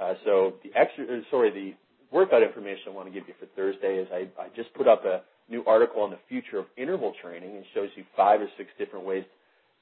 Uh, 0.00 0.14
so 0.24 0.54
the 0.64 0.70
extra, 0.78 1.04
uh, 1.04 1.20
sorry, 1.30 1.50
the 1.50 1.74
workout 2.14 2.42
information 2.42 2.84
I 2.88 2.90
want 2.90 3.08
to 3.08 3.12
give 3.12 3.28
you 3.28 3.34
for 3.38 3.46
Thursday 3.56 3.98
is 3.98 4.08
I, 4.12 4.28
I 4.40 4.48
just 4.56 4.72
put 4.74 4.88
up 4.88 5.04
a 5.04 5.22
new 5.50 5.64
article 5.66 6.02
on 6.02 6.10
the 6.10 6.18
future 6.28 6.58
of 6.58 6.66
interval 6.76 7.12
training 7.22 7.56
and 7.56 7.64
shows 7.74 7.88
you 7.96 8.04
five 8.16 8.40
or 8.40 8.48
six 8.56 8.70
different 8.78 9.04
ways 9.04 9.24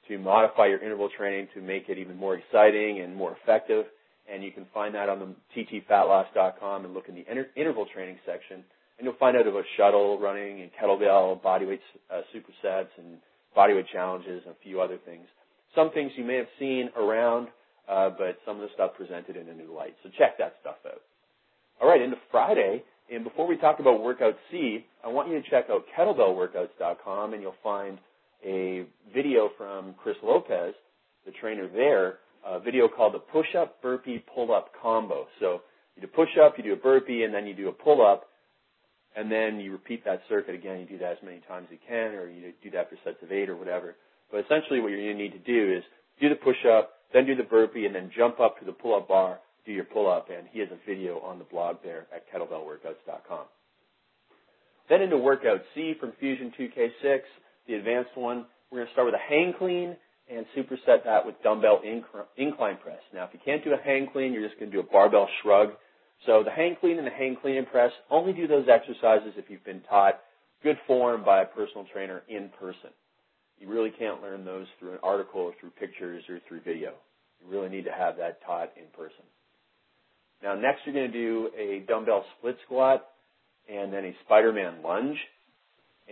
to 0.07 0.17
modify 0.17 0.67
your 0.67 0.83
interval 0.83 1.09
training 1.15 1.47
to 1.53 1.61
make 1.61 1.89
it 1.89 1.97
even 1.97 2.17
more 2.17 2.35
exciting 2.35 3.01
and 3.01 3.15
more 3.15 3.37
effective. 3.41 3.85
And 4.31 4.43
you 4.43 4.51
can 4.51 4.65
find 4.73 4.93
that 4.95 5.09
on 5.09 5.19
the 5.19 5.63
ttfatloss.com 5.63 6.85
and 6.85 6.93
look 6.93 7.09
in 7.09 7.15
the 7.15 7.25
inter- 7.29 7.49
interval 7.55 7.85
training 7.93 8.17
section. 8.25 8.63
And 8.97 9.05
you'll 9.05 9.15
find 9.15 9.35
out 9.37 9.47
about 9.47 9.63
shuttle 9.77 10.19
running 10.19 10.61
and 10.61 10.69
kettlebell, 10.79 11.41
bodyweight 11.41 11.79
uh, 12.13 12.21
supersets, 12.35 12.89
and 12.97 13.17
bodyweight 13.55 13.87
challenges, 13.91 14.43
and 14.45 14.53
a 14.53 14.63
few 14.63 14.81
other 14.81 14.97
things. 15.05 15.25
Some 15.73 15.91
things 15.91 16.11
you 16.15 16.23
may 16.23 16.35
have 16.35 16.47
seen 16.59 16.89
around, 16.97 17.47
uh, 17.87 18.09
but 18.09 18.37
some 18.45 18.57
of 18.57 18.61
the 18.61 18.69
stuff 18.73 18.91
presented 18.97 19.35
in 19.35 19.47
a 19.47 19.53
new 19.53 19.73
light. 19.75 19.95
So 20.03 20.09
check 20.17 20.37
that 20.37 20.55
stuff 20.61 20.75
out. 20.85 21.01
All 21.81 21.87
right, 21.87 22.01
into 22.01 22.17
Friday. 22.29 22.83
And 23.11 23.23
before 23.23 23.47
we 23.47 23.57
talk 23.57 23.79
about 23.79 24.03
Workout 24.03 24.35
C, 24.51 24.85
I 25.03 25.07
want 25.07 25.29
you 25.29 25.41
to 25.41 25.49
check 25.49 25.65
out 25.71 25.85
kettlebellworkouts.com, 25.97 27.33
and 27.33 27.41
you'll 27.41 27.55
find 27.63 27.97
a 28.45 28.85
video 29.13 29.49
from 29.57 29.95
Chris 30.01 30.17
Lopez, 30.23 30.73
the 31.25 31.31
trainer 31.39 31.67
there, 31.67 32.19
a 32.45 32.59
video 32.59 32.87
called 32.87 33.13
the 33.13 33.19
Push-Up 33.19 33.81
Burpee 33.81 34.23
Pull-Up 34.33 34.71
Combo. 34.81 35.27
So 35.39 35.61
you 35.95 36.01
do 36.01 36.07
push-up, 36.07 36.57
you 36.57 36.63
do 36.63 36.73
a 36.73 36.77
burpee, 36.77 37.23
and 37.23 37.33
then 37.33 37.45
you 37.45 37.53
do 37.53 37.69
a 37.69 37.71
pull-up, 37.71 38.25
and 39.15 39.31
then 39.31 39.59
you 39.59 39.71
repeat 39.71 40.05
that 40.05 40.21
circuit 40.29 40.55
again. 40.55 40.79
You 40.79 40.85
do 40.85 40.97
that 40.99 41.13
as 41.13 41.17
many 41.23 41.41
times 41.47 41.67
as 41.69 41.73
you 41.73 41.87
can, 41.87 42.15
or 42.15 42.29
you 42.29 42.53
do 42.63 42.71
that 42.71 42.89
for 42.89 42.97
sets 43.03 43.21
of 43.21 43.31
eight 43.31 43.49
or 43.49 43.57
whatever. 43.57 43.95
But 44.31 44.45
essentially 44.45 44.79
what 44.79 44.91
you're 44.91 45.01
going 45.01 45.17
to 45.17 45.23
need 45.23 45.33
to 45.33 45.39
do 45.39 45.73
is 45.73 45.83
do 46.21 46.29
the 46.29 46.35
push-up, 46.35 46.93
then 47.13 47.25
do 47.25 47.35
the 47.35 47.43
burpee, 47.43 47.85
and 47.85 47.95
then 47.95 48.11
jump 48.15 48.39
up 48.39 48.59
to 48.59 48.65
the 48.65 48.71
pull-up 48.71 49.07
bar, 49.07 49.39
do 49.65 49.71
your 49.71 49.85
pull-up, 49.85 50.29
and 50.29 50.47
he 50.51 50.59
has 50.59 50.69
a 50.71 50.89
video 50.89 51.19
on 51.19 51.39
the 51.39 51.45
blog 51.45 51.77
there 51.83 52.07
at 52.15 52.31
kettlebellworkouts.com. 52.31 53.45
Then 54.89 55.01
into 55.01 55.17
workout 55.17 55.61
C 55.75 55.93
from 55.99 56.13
Fusion 56.19 56.51
2K6, 56.59 57.19
the 57.67 57.75
advanced 57.75 58.15
one. 58.15 58.45
We're 58.71 58.79
going 58.79 58.87
to 58.87 58.93
start 58.93 59.05
with 59.07 59.15
a 59.15 59.29
hang 59.29 59.53
clean 59.57 59.95
and 60.39 60.47
superset 60.55 61.03
that 61.05 61.25
with 61.25 61.35
dumbbell 61.43 61.81
incline 62.37 62.77
press. 62.77 63.01
Now, 63.13 63.25
if 63.25 63.33
you 63.33 63.39
can't 63.43 63.63
do 63.63 63.73
a 63.73 63.77
hang 63.77 64.07
clean, 64.11 64.33
you're 64.33 64.47
just 64.47 64.59
going 64.59 64.71
to 64.71 64.77
do 64.77 64.81
a 64.81 64.91
barbell 64.91 65.27
shrug. 65.43 65.69
So 66.25 66.43
the 66.43 66.51
hang 66.51 66.75
clean 66.79 66.97
and 66.97 67.05
the 67.05 67.11
hang 67.11 67.37
clean 67.41 67.57
and 67.57 67.67
press, 67.67 67.91
only 68.09 68.33
do 68.33 68.47
those 68.47 68.67
exercises 68.67 69.33
if 69.37 69.49
you've 69.49 69.63
been 69.63 69.81
taught 69.89 70.19
good 70.63 70.77
form 70.87 71.23
by 71.23 71.41
a 71.41 71.45
personal 71.45 71.85
trainer 71.91 72.23
in 72.27 72.49
person. 72.59 72.89
You 73.59 73.69
really 73.69 73.91
can't 73.91 74.21
learn 74.21 74.45
those 74.45 74.67
through 74.79 74.93
an 74.93 74.99
article 75.03 75.41
or 75.41 75.53
through 75.59 75.71
pictures 75.71 76.23
or 76.29 76.39
through 76.47 76.61
video. 76.61 76.93
You 77.41 77.51
really 77.51 77.69
need 77.69 77.85
to 77.85 77.91
have 77.91 78.17
that 78.17 78.39
taught 78.45 78.71
in 78.77 78.85
person. 78.97 79.23
Now 80.41 80.55
next 80.55 80.81
you're 80.85 80.95
going 80.95 81.11
to 81.11 81.17
do 81.17 81.49
a 81.57 81.85
dumbbell 81.87 82.25
split 82.37 82.57
squat 82.65 83.05
and 83.69 83.91
then 83.91 84.05
a 84.05 84.15
Spider-Man 84.25 84.81
lunge. 84.83 85.17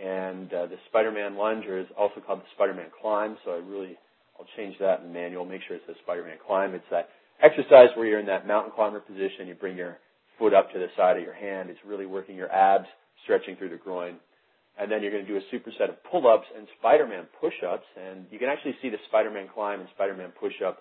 And 0.02 0.52
uh, 0.52 0.66
the 0.66 0.76
Spider-Man 0.88 1.36
lunge 1.36 1.64
is 1.66 1.86
also 1.98 2.20
called 2.20 2.40
the 2.40 2.50
Spider-Man 2.54 2.90
climb. 3.00 3.36
So 3.44 3.52
I 3.52 3.56
really, 3.56 3.98
I'll 4.38 4.46
change 4.56 4.76
that 4.80 5.02
in 5.02 5.12
manual. 5.12 5.44
Make 5.44 5.62
sure 5.66 5.76
it 5.76 5.82
says 5.86 5.96
Spider-Man 6.02 6.38
climb. 6.46 6.74
It's 6.74 6.84
that 6.90 7.08
exercise 7.42 7.88
where 7.96 8.06
you're 8.06 8.20
in 8.20 8.26
that 8.26 8.46
mountain 8.46 8.72
climber 8.74 9.00
position. 9.00 9.46
You 9.46 9.54
bring 9.54 9.76
your 9.76 9.98
foot 10.38 10.54
up 10.54 10.72
to 10.72 10.78
the 10.78 10.86
side 10.96 11.16
of 11.16 11.22
your 11.22 11.34
hand. 11.34 11.70
It's 11.70 11.80
really 11.84 12.06
working 12.06 12.36
your 12.36 12.52
abs, 12.52 12.86
stretching 13.24 13.56
through 13.56 13.70
the 13.70 13.76
groin 13.76 14.16
and 14.78 14.90
then 14.90 15.02
you're 15.02 15.10
going 15.10 15.26
to 15.26 15.28
do 15.28 15.36
a 15.36 15.54
superset 15.54 15.88
of 15.88 16.02
pull-ups 16.04 16.46
and 16.56 16.66
Spider-Man 16.78 17.26
push-ups, 17.40 17.86
and 18.00 18.26
you 18.30 18.38
can 18.38 18.48
actually 18.48 18.76
see 18.80 18.88
the 18.88 18.98
Spider-Man 19.08 19.48
climb 19.52 19.80
and 19.80 19.88
Spider-Man 19.94 20.32
push-up 20.38 20.78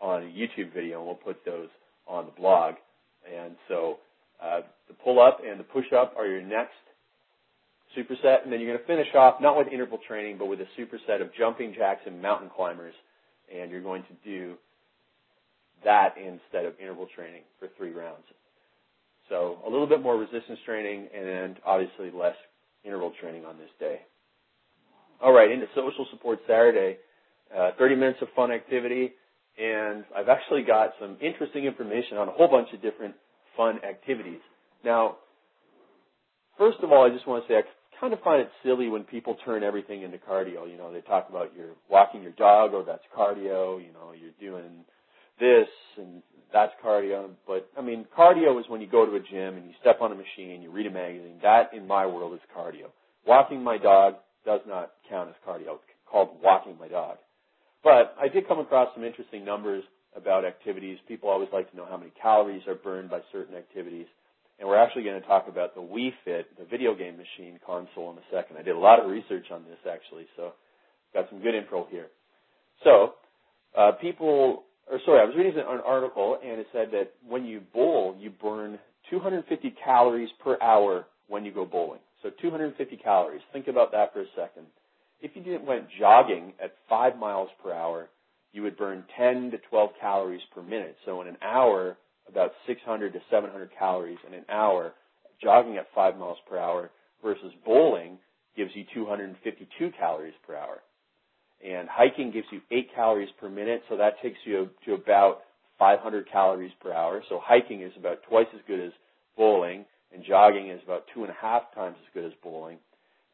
on 0.00 0.24
a 0.24 0.26
YouTube 0.26 0.74
video, 0.74 0.98
and 0.98 1.06
we'll 1.06 1.14
put 1.14 1.44
those 1.44 1.68
on 2.08 2.26
the 2.26 2.32
blog. 2.32 2.74
And 3.32 3.54
so 3.68 3.98
uh, 4.42 4.62
the 4.88 4.94
pull-up 4.94 5.38
and 5.48 5.60
the 5.60 5.64
push-up 5.64 6.14
are 6.18 6.26
your 6.26 6.42
next 6.42 6.74
superset, 7.96 8.44
and 8.44 8.52
then 8.52 8.60
you're 8.60 8.70
going 8.70 8.80
to 8.80 8.86
finish 8.86 9.14
off 9.14 9.40
not 9.40 9.56
with 9.56 9.68
interval 9.68 9.98
training, 10.06 10.38
but 10.38 10.46
with 10.46 10.60
a 10.60 10.66
superset 10.78 11.20
of 11.20 11.34
jumping 11.38 11.74
jacks 11.74 12.02
and 12.06 12.20
mountain 12.20 12.50
climbers, 12.54 12.94
and 13.54 13.70
you're 13.70 13.82
going 13.82 14.02
to 14.04 14.14
do 14.24 14.54
that 15.84 16.14
instead 16.16 16.64
of 16.64 16.74
interval 16.80 17.08
training 17.14 17.42
for 17.58 17.68
three 17.76 17.90
rounds. 17.90 18.24
So 19.28 19.58
a 19.66 19.70
little 19.70 19.86
bit 19.86 20.02
more 20.02 20.16
resistance 20.16 20.58
training, 20.64 21.08
and 21.14 21.56
obviously 21.64 22.10
less 22.10 22.36
interval 22.84 23.12
training 23.20 23.44
on 23.44 23.56
this 23.58 23.70
day. 23.78 24.00
All 25.22 25.32
right, 25.32 25.50
into 25.50 25.66
social 25.74 26.06
support 26.10 26.40
Saturday, 26.46 26.98
uh, 27.56 27.70
30 27.78 27.96
minutes 27.96 28.18
of 28.22 28.28
fun 28.34 28.50
activity, 28.50 29.12
and 29.58 30.04
I've 30.16 30.28
actually 30.28 30.62
got 30.62 30.94
some 31.00 31.16
interesting 31.20 31.64
information 31.64 32.16
on 32.16 32.28
a 32.28 32.32
whole 32.32 32.48
bunch 32.48 32.68
of 32.72 32.82
different 32.82 33.14
fun 33.56 33.78
activities. 33.84 34.40
Now, 34.84 35.16
first 36.58 36.78
of 36.82 36.90
all, 36.90 37.04
I 37.04 37.10
just 37.10 37.26
want 37.26 37.46
to 37.46 37.52
say 37.52 37.58
I 37.58 37.62
kind 38.02 38.12
of 38.12 38.20
find 38.22 38.42
it 38.42 38.50
silly 38.64 38.88
when 38.88 39.04
people 39.04 39.36
turn 39.44 39.62
everything 39.62 40.02
into 40.02 40.18
cardio. 40.18 40.68
You 40.68 40.76
know, 40.76 40.92
they 40.92 41.02
talk 41.02 41.28
about 41.30 41.52
you're 41.56 41.76
walking 41.88 42.20
your 42.20 42.32
dog, 42.32 42.74
or 42.74 42.82
that's 42.84 43.04
cardio. 43.16 43.80
You 43.80 43.92
know, 43.92 44.10
you're 44.10 44.34
doing 44.40 44.84
this 45.38 45.68
and 45.96 46.20
that's 46.52 46.72
cardio. 46.84 47.30
But 47.46 47.70
I 47.78 47.80
mean, 47.80 48.04
cardio 48.18 48.58
is 48.58 48.66
when 48.68 48.80
you 48.80 48.88
go 48.88 49.06
to 49.06 49.14
a 49.14 49.20
gym 49.20 49.56
and 49.56 49.66
you 49.66 49.72
step 49.80 50.00
on 50.00 50.10
a 50.10 50.16
machine, 50.16 50.62
you 50.62 50.72
read 50.72 50.86
a 50.86 50.90
magazine. 50.90 51.38
That, 51.42 51.72
in 51.72 51.86
my 51.86 52.04
world, 52.04 52.34
is 52.34 52.40
cardio. 52.56 52.90
Walking 53.24 53.62
my 53.62 53.78
dog 53.78 54.16
does 54.44 54.60
not 54.66 54.90
count 55.08 55.28
as 55.28 55.36
cardio. 55.46 55.74
It's 55.74 56.10
called 56.10 56.30
walking 56.42 56.76
my 56.80 56.88
dog. 56.88 57.18
But 57.84 58.16
I 58.20 58.26
did 58.26 58.48
come 58.48 58.58
across 58.58 58.88
some 58.96 59.04
interesting 59.04 59.44
numbers 59.44 59.84
about 60.16 60.44
activities. 60.44 60.98
People 61.06 61.30
always 61.30 61.48
like 61.52 61.70
to 61.70 61.76
know 61.76 61.86
how 61.88 61.96
many 61.96 62.10
calories 62.20 62.66
are 62.66 62.74
burned 62.74 63.10
by 63.10 63.20
certain 63.30 63.54
activities. 63.54 64.06
And 64.58 64.68
we're 64.68 64.78
actually 64.78 65.04
going 65.04 65.20
to 65.20 65.26
talk 65.26 65.48
about 65.48 65.74
the 65.74 65.80
Wii 65.80 66.10
Fit, 66.24 66.56
the 66.58 66.64
video 66.64 66.94
game 66.94 67.16
machine 67.16 67.58
console 67.66 68.12
in 68.12 68.18
a 68.18 68.26
second. 68.30 68.58
I 68.58 68.62
did 68.62 68.76
a 68.76 68.78
lot 68.78 69.00
of 69.00 69.10
research 69.10 69.46
on 69.50 69.64
this 69.64 69.78
actually, 69.90 70.26
so 70.36 70.52
got 71.14 71.28
some 71.30 71.40
good 71.40 71.54
info 71.54 71.86
here. 71.90 72.06
So, 72.84 73.14
uh, 73.76 73.92
people 74.00 74.64
or 74.90 74.98
sorry, 75.04 75.20
I 75.20 75.24
was 75.24 75.34
reading 75.36 75.54
an 75.56 75.80
article 75.84 76.38
and 76.44 76.60
it 76.60 76.66
said 76.72 76.88
that 76.92 77.12
when 77.26 77.44
you 77.44 77.60
bowl, 77.72 78.16
you 78.18 78.30
burn 78.30 78.78
250 79.10 79.74
calories 79.84 80.30
per 80.42 80.58
hour 80.60 81.06
when 81.28 81.44
you 81.44 81.52
go 81.52 81.64
bowling. 81.64 82.00
So 82.22 82.30
250 82.40 82.96
calories. 82.98 83.42
Think 83.52 83.68
about 83.68 83.92
that 83.92 84.12
for 84.12 84.20
a 84.20 84.26
second. 84.36 84.66
If 85.20 85.32
you 85.34 85.42
didn't 85.42 85.66
went 85.66 85.86
jogging 85.98 86.52
at 86.62 86.74
5 86.88 87.16
miles 87.16 87.48
per 87.62 87.72
hour, 87.72 88.08
you 88.52 88.62
would 88.62 88.76
burn 88.76 89.04
10 89.16 89.52
to 89.52 89.58
12 89.70 89.90
calories 90.00 90.42
per 90.54 90.62
minute. 90.62 90.96
So 91.04 91.22
in 91.22 91.28
an 91.28 91.38
hour, 91.42 91.96
about 92.32 92.52
600 92.66 93.12
to 93.12 93.20
700 93.30 93.70
calories 93.78 94.18
in 94.26 94.34
an 94.34 94.44
hour 94.48 94.92
jogging 95.40 95.76
at 95.76 95.86
5 95.94 96.16
miles 96.16 96.38
per 96.48 96.58
hour 96.58 96.90
versus 97.22 97.52
bowling 97.64 98.18
gives 98.56 98.70
you 98.74 98.84
252 98.94 99.90
calories 99.98 100.34
per 100.46 100.56
hour 100.56 100.82
and 101.64 101.88
hiking 101.88 102.30
gives 102.32 102.46
you 102.50 102.60
8 102.70 102.88
calories 102.94 103.28
per 103.40 103.48
minute, 103.48 103.82
so 103.88 103.96
that 103.96 104.20
takes 104.20 104.38
you 104.44 104.70
to 104.84 104.94
about 104.94 105.42
500 105.78 106.30
calories 106.30 106.72
per 106.80 106.92
hour. 106.92 107.22
So 107.28 107.40
hiking 107.42 107.82
is 107.82 107.92
about 107.98 108.18
twice 108.28 108.46
as 108.54 108.60
good 108.66 108.80
as 108.80 108.92
bowling, 109.36 109.84
and 110.12 110.24
jogging 110.24 110.68
is 110.68 110.80
about 110.84 111.04
two 111.14 111.22
and 111.22 111.30
a 111.30 111.36
half 111.40 111.74
times 111.74 111.96
as 112.00 112.14
good 112.14 112.24
as 112.24 112.32
bowling. 112.42 112.78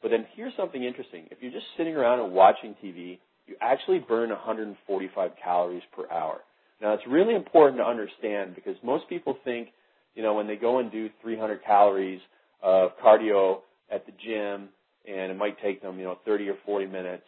But 0.02 0.10
then 0.10 0.26
here's 0.36 0.52
something 0.56 0.84
interesting. 0.84 1.26
If 1.30 1.38
you're 1.40 1.52
just 1.52 1.66
sitting 1.76 1.96
around 1.96 2.20
and 2.20 2.32
watching 2.32 2.76
TV, 2.84 3.18
you 3.46 3.56
actually 3.60 3.98
burn 3.98 4.28
145 4.28 5.30
calories 5.42 5.82
per 5.96 6.08
hour. 6.10 6.40
Now 6.80 6.94
it's 6.94 7.02
really 7.08 7.34
important 7.34 7.78
to 7.78 7.84
understand 7.84 8.54
because 8.54 8.76
most 8.82 9.08
people 9.08 9.36
think, 9.44 9.68
you 10.14 10.22
know, 10.22 10.34
when 10.34 10.46
they 10.46 10.56
go 10.56 10.78
and 10.78 10.90
do 10.90 11.08
300 11.22 11.64
calories 11.64 12.20
of 12.62 12.90
cardio 13.04 13.60
at 13.90 14.06
the 14.06 14.12
gym 14.12 14.68
and 15.06 15.30
it 15.32 15.36
might 15.36 15.60
take 15.62 15.82
them, 15.82 15.98
you 15.98 16.04
know, 16.04 16.18
30 16.24 16.48
or 16.50 16.56
40 16.66 16.86
minutes, 16.86 17.24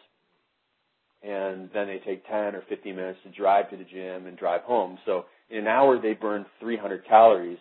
and 1.23 1.69
then 1.75 1.87
they 1.87 2.01
take 2.05 2.27
10 2.27 2.55
or 2.55 2.63
15 2.69 2.97
minutes 2.97 3.19
to 3.25 3.31
drive 3.31 3.71
to 3.71 3.77
the 3.77 3.85
gym 3.85 4.27
and 4.27 4.37
drive 4.37 4.63
home. 4.63 4.99
So 5.05 5.27
in 5.51 5.59
an 5.59 5.67
hour 5.67 6.01
they 6.01 6.15
burn 6.15 6.47
300 6.61 7.07
calories. 7.07 7.59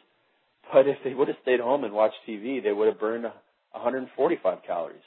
But 0.72 0.88
if 0.88 0.98
they 1.03 1.13
would 1.13 1.27
have 1.27 1.38
stayed 1.41 1.60
home 1.60 1.84
and 1.84 1.93
watched 1.93 2.15
TV, 2.27 2.62
they 2.63 2.72
would 2.72 2.88
have 2.88 3.00
burned 3.00 3.24
145 3.24 4.58
calories. 4.65 5.01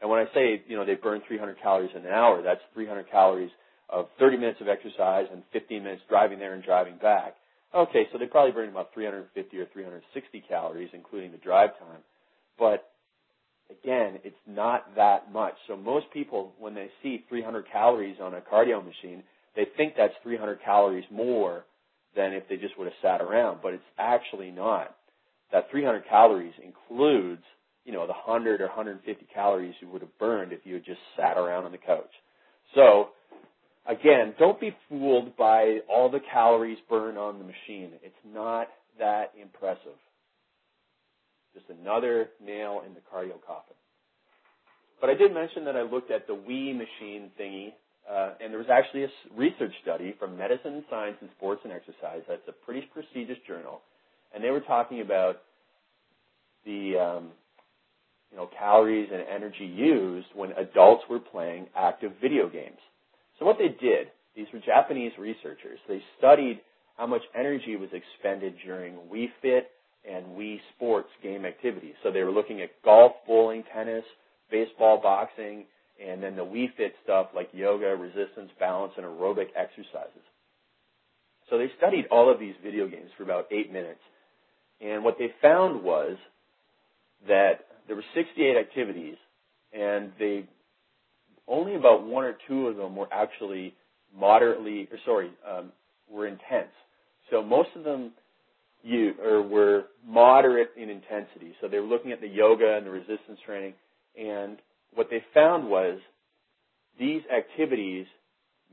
And 0.00 0.10
when 0.10 0.20
I 0.20 0.26
say, 0.34 0.62
you 0.68 0.76
know, 0.76 0.84
they 0.84 0.94
burn 0.94 1.22
300 1.26 1.60
calories 1.62 1.90
in 1.94 2.04
an 2.04 2.12
hour, 2.12 2.42
that's 2.42 2.60
300 2.74 3.10
calories 3.10 3.50
of 3.88 4.06
30 4.18 4.36
minutes 4.38 4.60
of 4.60 4.68
exercise 4.68 5.26
and 5.32 5.42
15 5.52 5.82
minutes 5.82 6.02
driving 6.08 6.38
there 6.38 6.54
and 6.54 6.62
driving 6.62 6.96
back. 6.98 7.34
Okay, 7.74 8.06
so 8.12 8.18
they 8.18 8.26
probably 8.26 8.52
burn 8.52 8.68
about 8.68 8.94
350 8.94 9.58
or 9.58 9.66
360 9.72 10.44
calories, 10.48 10.90
including 10.92 11.32
the 11.32 11.38
drive 11.38 11.70
time. 11.78 12.00
But 12.58 12.90
again, 13.70 14.18
it's 14.24 14.36
not 14.46 14.94
that 14.96 15.32
much. 15.32 15.54
So 15.66 15.76
most 15.76 16.06
people, 16.12 16.52
when 16.58 16.74
they 16.74 16.88
see 17.02 17.24
300 17.28 17.66
calories 17.70 18.16
on 18.20 18.34
a 18.34 18.40
cardio 18.40 18.84
machine, 18.84 19.22
they 19.54 19.66
think 19.76 19.94
that's 19.96 20.14
300 20.22 20.60
calories 20.64 21.04
more 21.10 21.64
than 22.14 22.32
if 22.32 22.48
they 22.48 22.56
just 22.56 22.78
would 22.78 22.86
have 22.86 22.94
sat 23.02 23.20
around, 23.20 23.58
but 23.62 23.74
it's 23.74 23.82
actually 23.98 24.50
not. 24.50 24.96
That 25.52 25.70
300 25.70 26.04
calories 26.08 26.54
includes, 26.64 27.42
you 27.84 27.92
know, 27.92 28.06
the 28.06 28.12
100 28.12 28.60
or 28.60 28.66
150 28.66 29.26
calories 29.32 29.74
you 29.80 29.88
would 29.90 30.02
have 30.02 30.18
burned 30.18 30.52
if 30.52 30.60
you 30.64 30.74
had 30.74 30.84
just 30.84 31.00
sat 31.16 31.36
around 31.36 31.64
on 31.64 31.72
the 31.72 31.78
couch. 31.78 32.10
So, 32.74 33.10
again, 33.88 34.34
don't 34.38 34.60
be 34.60 34.76
fooled 34.88 35.36
by 35.36 35.78
all 35.88 36.10
the 36.10 36.20
calories 36.32 36.78
burned 36.88 37.18
on 37.18 37.38
the 37.38 37.44
machine. 37.44 37.92
It's 38.02 38.14
not 38.24 38.68
that 38.98 39.32
impressive. 39.40 39.98
Just 41.54 41.66
another 41.70 42.28
nail 42.44 42.82
in 42.86 42.94
the 42.94 43.00
cardio 43.00 43.40
coffin. 43.46 43.74
But 45.00 45.10
I 45.10 45.14
did 45.14 45.32
mention 45.32 45.64
that 45.66 45.76
I 45.76 45.82
looked 45.82 46.10
at 46.10 46.26
the 46.26 46.34
Wii 46.34 46.74
machine 46.76 47.30
thingy, 47.40 47.72
uh, 48.10 48.34
and 48.40 48.52
there 48.52 48.58
was 48.58 48.68
actually 48.70 49.04
a 49.04 49.08
research 49.36 49.72
study 49.82 50.14
from 50.18 50.36
Medicine, 50.36 50.84
Science, 50.90 51.16
and 51.20 51.30
Sports 51.36 51.62
and 51.64 51.72
Exercise. 51.72 52.22
That's 52.28 52.46
a 52.48 52.52
pretty 52.52 52.88
prestigious 52.92 53.38
journal, 53.46 53.82
and 54.34 54.42
they 54.42 54.50
were 54.50 54.60
talking 54.60 55.00
about 55.00 55.42
the 56.64 56.96
um, 56.98 57.28
you 58.30 58.36
know 58.36 58.48
calories 58.58 59.08
and 59.12 59.22
energy 59.22 59.66
used 59.66 60.28
when 60.34 60.52
adults 60.52 61.04
were 61.08 61.20
playing 61.20 61.66
active 61.76 62.12
video 62.20 62.48
games. 62.48 62.78
So 63.38 63.44
what 63.44 63.58
they 63.58 63.68
did, 63.68 64.08
these 64.34 64.46
were 64.52 64.60
Japanese 64.60 65.12
researchers. 65.18 65.78
They 65.88 66.02
studied 66.18 66.60
how 66.96 67.06
much 67.06 67.22
energy 67.34 67.76
was 67.76 67.90
expended 67.92 68.54
during 68.64 68.94
Wii 69.12 69.28
Fit 69.42 69.70
and 70.10 70.24
Wii 70.38 70.58
Sports 70.74 71.08
game 71.22 71.44
activities. 71.44 71.94
So 72.02 72.10
they 72.10 72.22
were 72.22 72.30
looking 72.30 72.62
at 72.62 72.70
golf, 72.84 73.12
bowling, 73.26 73.64
tennis, 73.74 74.04
baseball, 74.50 75.00
boxing, 75.02 75.64
and 76.04 76.22
then 76.22 76.36
the 76.36 76.44
Wii 76.44 76.74
Fit 76.76 76.94
stuff 77.04 77.28
like 77.34 77.48
yoga, 77.52 77.96
resistance, 77.96 78.50
balance, 78.58 78.92
and 78.96 79.04
aerobic 79.04 79.48
exercises. 79.56 80.22
So 81.50 81.58
they 81.58 81.70
studied 81.78 82.06
all 82.10 82.30
of 82.30 82.40
these 82.40 82.54
video 82.62 82.88
games 82.88 83.10
for 83.16 83.22
about 83.22 83.46
eight 83.50 83.72
minutes. 83.72 84.00
And 84.80 85.04
what 85.04 85.16
they 85.18 85.32
found 85.40 85.82
was 85.82 86.16
that 87.28 87.66
there 87.86 87.96
were 87.96 88.04
68 88.14 88.56
activities, 88.56 89.16
and 89.72 90.12
they 90.18 90.46
only 91.48 91.74
about 91.74 92.06
one 92.06 92.24
or 92.24 92.36
two 92.48 92.68
of 92.68 92.76
them 92.76 92.96
were 92.96 93.08
actually 93.12 93.74
moderately, 94.16 94.88
or 94.90 94.98
sorry, 95.04 95.30
um, 95.48 95.72
were 96.10 96.26
intense. 96.26 96.72
So 97.30 97.42
most 97.42 97.70
of 97.76 97.84
them 97.84 98.12
you 98.82 99.14
or 99.22 99.42
were 99.42 99.86
moderate 100.06 100.70
in 100.76 100.88
intensity. 100.88 101.54
So 101.60 101.68
they 101.68 101.80
were 101.80 101.86
looking 101.86 102.12
at 102.12 102.20
the 102.20 102.28
yoga 102.28 102.76
and 102.76 102.86
the 102.86 102.90
resistance 102.90 103.38
training, 103.44 103.74
and 104.18 104.58
what 104.94 105.08
they 105.10 105.22
found 105.34 105.68
was 105.68 105.98
these 106.98 107.22
activities 107.36 108.06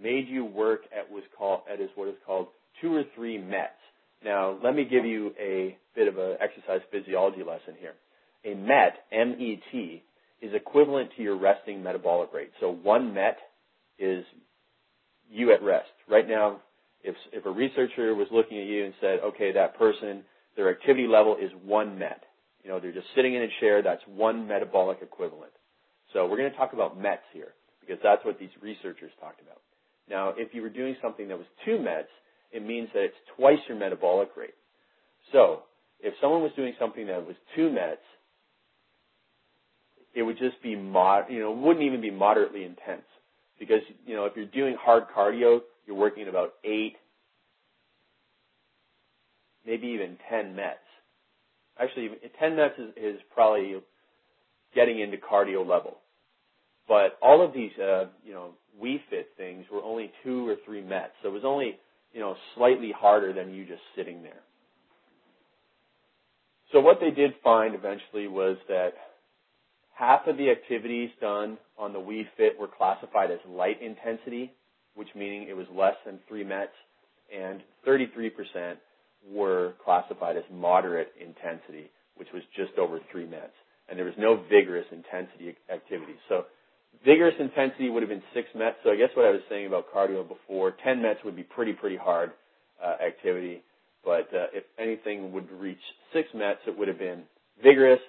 made 0.02 0.28
you 0.28 0.46
work 0.46 0.82
at 0.98 1.12
was 1.12 1.24
called 1.38 1.62
at 1.72 1.82
is 1.82 1.90
what 1.96 2.08
is 2.08 2.16
called 2.26 2.48
two 2.82 2.94
or 2.94 3.04
three 3.16 3.38
METs. 3.38 3.72
Now, 4.24 4.58
let 4.64 4.76
me 4.76 4.86
give 4.86 5.06
you 5.06 5.34
a 5.40 5.78
bit 5.96 6.08
of 6.08 6.18
an 6.18 6.38
exercise 6.40 6.82
physiology 6.92 7.44
lesson 7.44 7.76
here. 7.80 7.94
A 8.46 8.56
MET, 8.56 9.06
M-E-T, 9.12 10.04
is 10.44 10.54
equivalent 10.54 11.10
to 11.16 11.24
your 11.24 11.38
resting 11.38 11.82
metabolic 11.82 12.34
rate. 12.34 12.52
So 12.60 12.70
one 12.70 13.14
MET 13.14 13.38
is 13.98 14.26
you 15.32 15.54
at 15.54 15.64
rest. 15.64 15.88
Right 16.10 16.28
now, 16.28 16.60
if, 17.02 17.16
if 17.32 17.46
a 17.46 17.50
researcher 17.50 18.14
was 18.14 18.28
looking 18.30 18.60
at 18.60 18.66
you 18.66 18.84
and 18.84 18.94
said, 19.00 19.20
okay, 19.24 19.54
that 19.54 19.78
person, 19.78 20.24
their 20.58 20.70
activity 20.70 21.08
level 21.08 21.38
is 21.42 21.50
one 21.66 21.98
MET. 21.98 22.24
You 22.62 22.70
know, 22.70 22.80
they're 22.82 22.92
just 22.92 23.08
sitting 23.16 23.36
in 23.36 23.44
a 23.44 23.48
chair, 23.62 23.82
that's 23.82 24.02
one 24.06 24.46
metabolic 24.46 25.00
equivalent. 25.02 25.54
So 26.12 26.28
we're 26.28 26.38
going 26.38 26.52
to 26.52 26.58
talk 26.58 26.74
about 26.74 27.00
METs 27.00 27.24
here 27.34 27.54
because 27.80 27.98
that's 28.04 28.24
what 28.26 28.38
these 28.38 28.50
researchers 28.62 29.12
talked 29.22 29.42
about. 29.42 29.62
Now, 30.10 30.34
if 30.36 30.54
you 30.54 30.62
were 30.62 30.70
doing 30.70 30.98
something 31.02 31.30
that 31.30 31.38
was 31.38 31.48
two 31.66 31.80
METs, 31.80 32.10
it 32.52 32.66
means 32.66 32.90
that 32.94 33.04
it's 33.04 33.16
twice 33.38 33.60
your 33.70 33.78
metabolic 33.78 34.30
rate. 34.36 34.54
So, 35.32 35.64
if 36.02 36.14
someone 36.22 36.42
was 36.42 36.52
doing 36.58 36.74
something 36.78 37.08
that 37.08 37.26
was 37.26 37.36
two 37.56 37.72
METs, 37.72 38.04
it 40.14 40.24
would 40.24 40.38
just 40.38 40.62
be 40.62 40.76
mod, 40.76 41.26
you 41.30 41.40
know, 41.40 41.52
wouldn't 41.52 41.86
even 41.86 42.02
be 42.02 42.12
moderately 42.12 42.64
intense 42.64 43.04
because 43.60 43.82
you 44.06 44.16
know 44.16 44.26
if 44.26 44.34
you're 44.36 44.46
doing 44.46 44.76
hard 44.80 45.06
cardio, 45.16 45.62
you're 45.86 45.96
working 45.96 46.28
about 46.28 46.54
eight, 46.64 46.96
maybe 49.66 49.88
even 49.88 50.18
10 50.30 50.56
METs. 50.56 50.78
Actually, 51.80 52.10
10 52.40 52.56
METs 52.56 52.78
is, 52.78 52.90
is 53.16 53.22
probably 53.34 53.76
getting 54.76 55.00
into 55.00 55.18
cardio 55.18 55.68
level. 55.68 55.98
But 56.88 57.18
all 57.22 57.44
of 57.44 57.54
these, 57.54 57.72
uh, 57.80 58.06
you 58.26 58.34
know, 58.34 58.52
Wii 58.82 59.00
Fit 59.10 59.30
things 59.38 59.66
were 59.72 59.82
only 59.82 60.12
two 60.24 60.48
or 60.48 60.56
three 60.66 60.82
METs. 60.82 61.14
So 61.22 61.30
it 61.30 61.32
was 61.32 61.44
only, 61.46 61.78
you 62.12 62.20
know, 62.20 62.36
slightly 62.56 62.92
harder 62.96 63.34
than 63.34 63.54
you 63.54 63.66
just 63.66 63.82
sitting 63.96 64.22
there. 64.22 64.42
So 66.72 66.80
what 66.80 67.00
they 67.00 67.12
did 67.12 67.34
find 67.44 67.76
eventually 67.76 68.28
was 68.28 68.58
that 68.68 68.94
half 69.94 70.28
of 70.28 70.38
the 70.38 70.50
activities 70.50 71.10
done 71.22 71.58
on 71.78 71.94
the 71.94 72.00
Wii 72.00 72.26
Fit 72.38 72.60
were 72.60 72.68
classified 72.68 73.32
as 73.32 73.40
light 73.48 73.82
intensity, 73.82 74.52
which 74.96 75.10
meaning 75.16 75.48
it 75.50 75.56
was 75.56 75.68
less 75.74 75.96
than 76.06 76.20
three 76.28 76.44
METs, 76.44 76.74
and 77.36 77.62
33% 77.88 78.76
were 79.32 79.74
classified 79.84 80.38
as 80.38 80.44
moderate 80.52 81.14
intensity, 81.20 81.90
which 82.16 82.28
was 82.34 82.44
just 82.56 82.78
over 82.78 83.00
three 83.12 83.26
METs. 83.26 83.54
And 83.90 83.98
there 83.98 84.06
was 84.06 84.16
no 84.18 84.44
vigorous 84.50 84.86
intensity 84.92 85.56
activity. 85.72 86.14
So 86.30 86.46
vigorous 87.06 87.36
intensity 87.40 87.90
would 87.90 88.02
have 88.04 88.10
been 88.10 88.24
six 88.34 88.48
METs. 88.56 88.78
So 88.84 88.92
I 88.92 88.96
guess 88.96 89.10
what 89.14 89.26
I 89.26 89.32
was 89.32 89.42
saying 89.50 89.68
about 89.68 89.94
cardio 89.94 90.28
before, 90.28 90.76
10 90.84 91.02
METs 91.02 91.20
would 91.26 91.36
be 91.36 91.44
pretty, 91.44 91.74
pretty 91.74 91.98
hard 91.98 92.32
uh, 92.84 92.96
activity. 93.06 93.62
But 94.04 94.30
uh, 94.34 94.48
if 94.54 94.64
anything 94.80 95.32
would 95.32 95.50
reach 95.52 95.82
six 96.12 96.28
METs, 96.34 96.60
it 96.68 96.78
would 96.78 96.88
have 96.88 97.00
been 97.00 97.24
vigorous, 97.62 98.00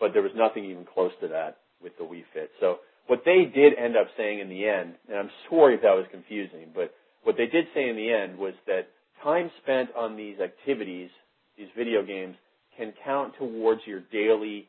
but 0.00 0.12
there 0.12 0.22
was 0.22 0.32
nothing 0.34 0.64
even 0.64 0.84
close 0.84 1.12
to 1.20 1.28
that 1.28 1.58
with 1.82 1.96
the 1.98 2.04
Wii 2.04 2.24
Fit. 2.32 2.50
So 2.60 2.78
what 3.06 3.22
they 3.24 3.44
did 3.44 3.74
end 3.74 3.96
up 3.96 4.06
saying 4.16 4.40
in 4.40 4.48
the 4.48 4.66
end, 4.66 4.94
and 5.08 5.18
I'm 5.18 5.30
sorry 5.48 5.74
if 5.74 5.82
that 5.82 5.94
was 5.94 6.06
confusing, 6.10 6.68
but 6.74 6.94
what 7.22 7.36
they 7.36 7.46
did 7.46 7.66
say 7.74 7.88
in 7.88 7.96
the 7.96 8.12
end 8.12 8.38
was 8.38 8.54
that 8.66 8.88
time 9.22 9.50
spent 9.62 9.90
on 9.96 10.16
these 10.16 10.40
activities, 10.40 11.10
these 11.56 11.68
video 11.76 12.04
games, 12.04 12.36
can 12.76 12.92
count 13.04 13.34
towards 13.38 13.82
your 13.86 14.00
daily 14.12 14.68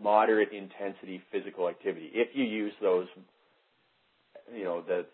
moderate 0.00 0.52
intensity 0.52 1.20
physical 1.32 1.68
activity. 1.68 2.10
If 2.12 2.28
you 2.34 2.44
use 2.44 2.72
those, 2.80 3.06
you 4.54 4.64
know, 4.64 4.82
the, 4.82 5.06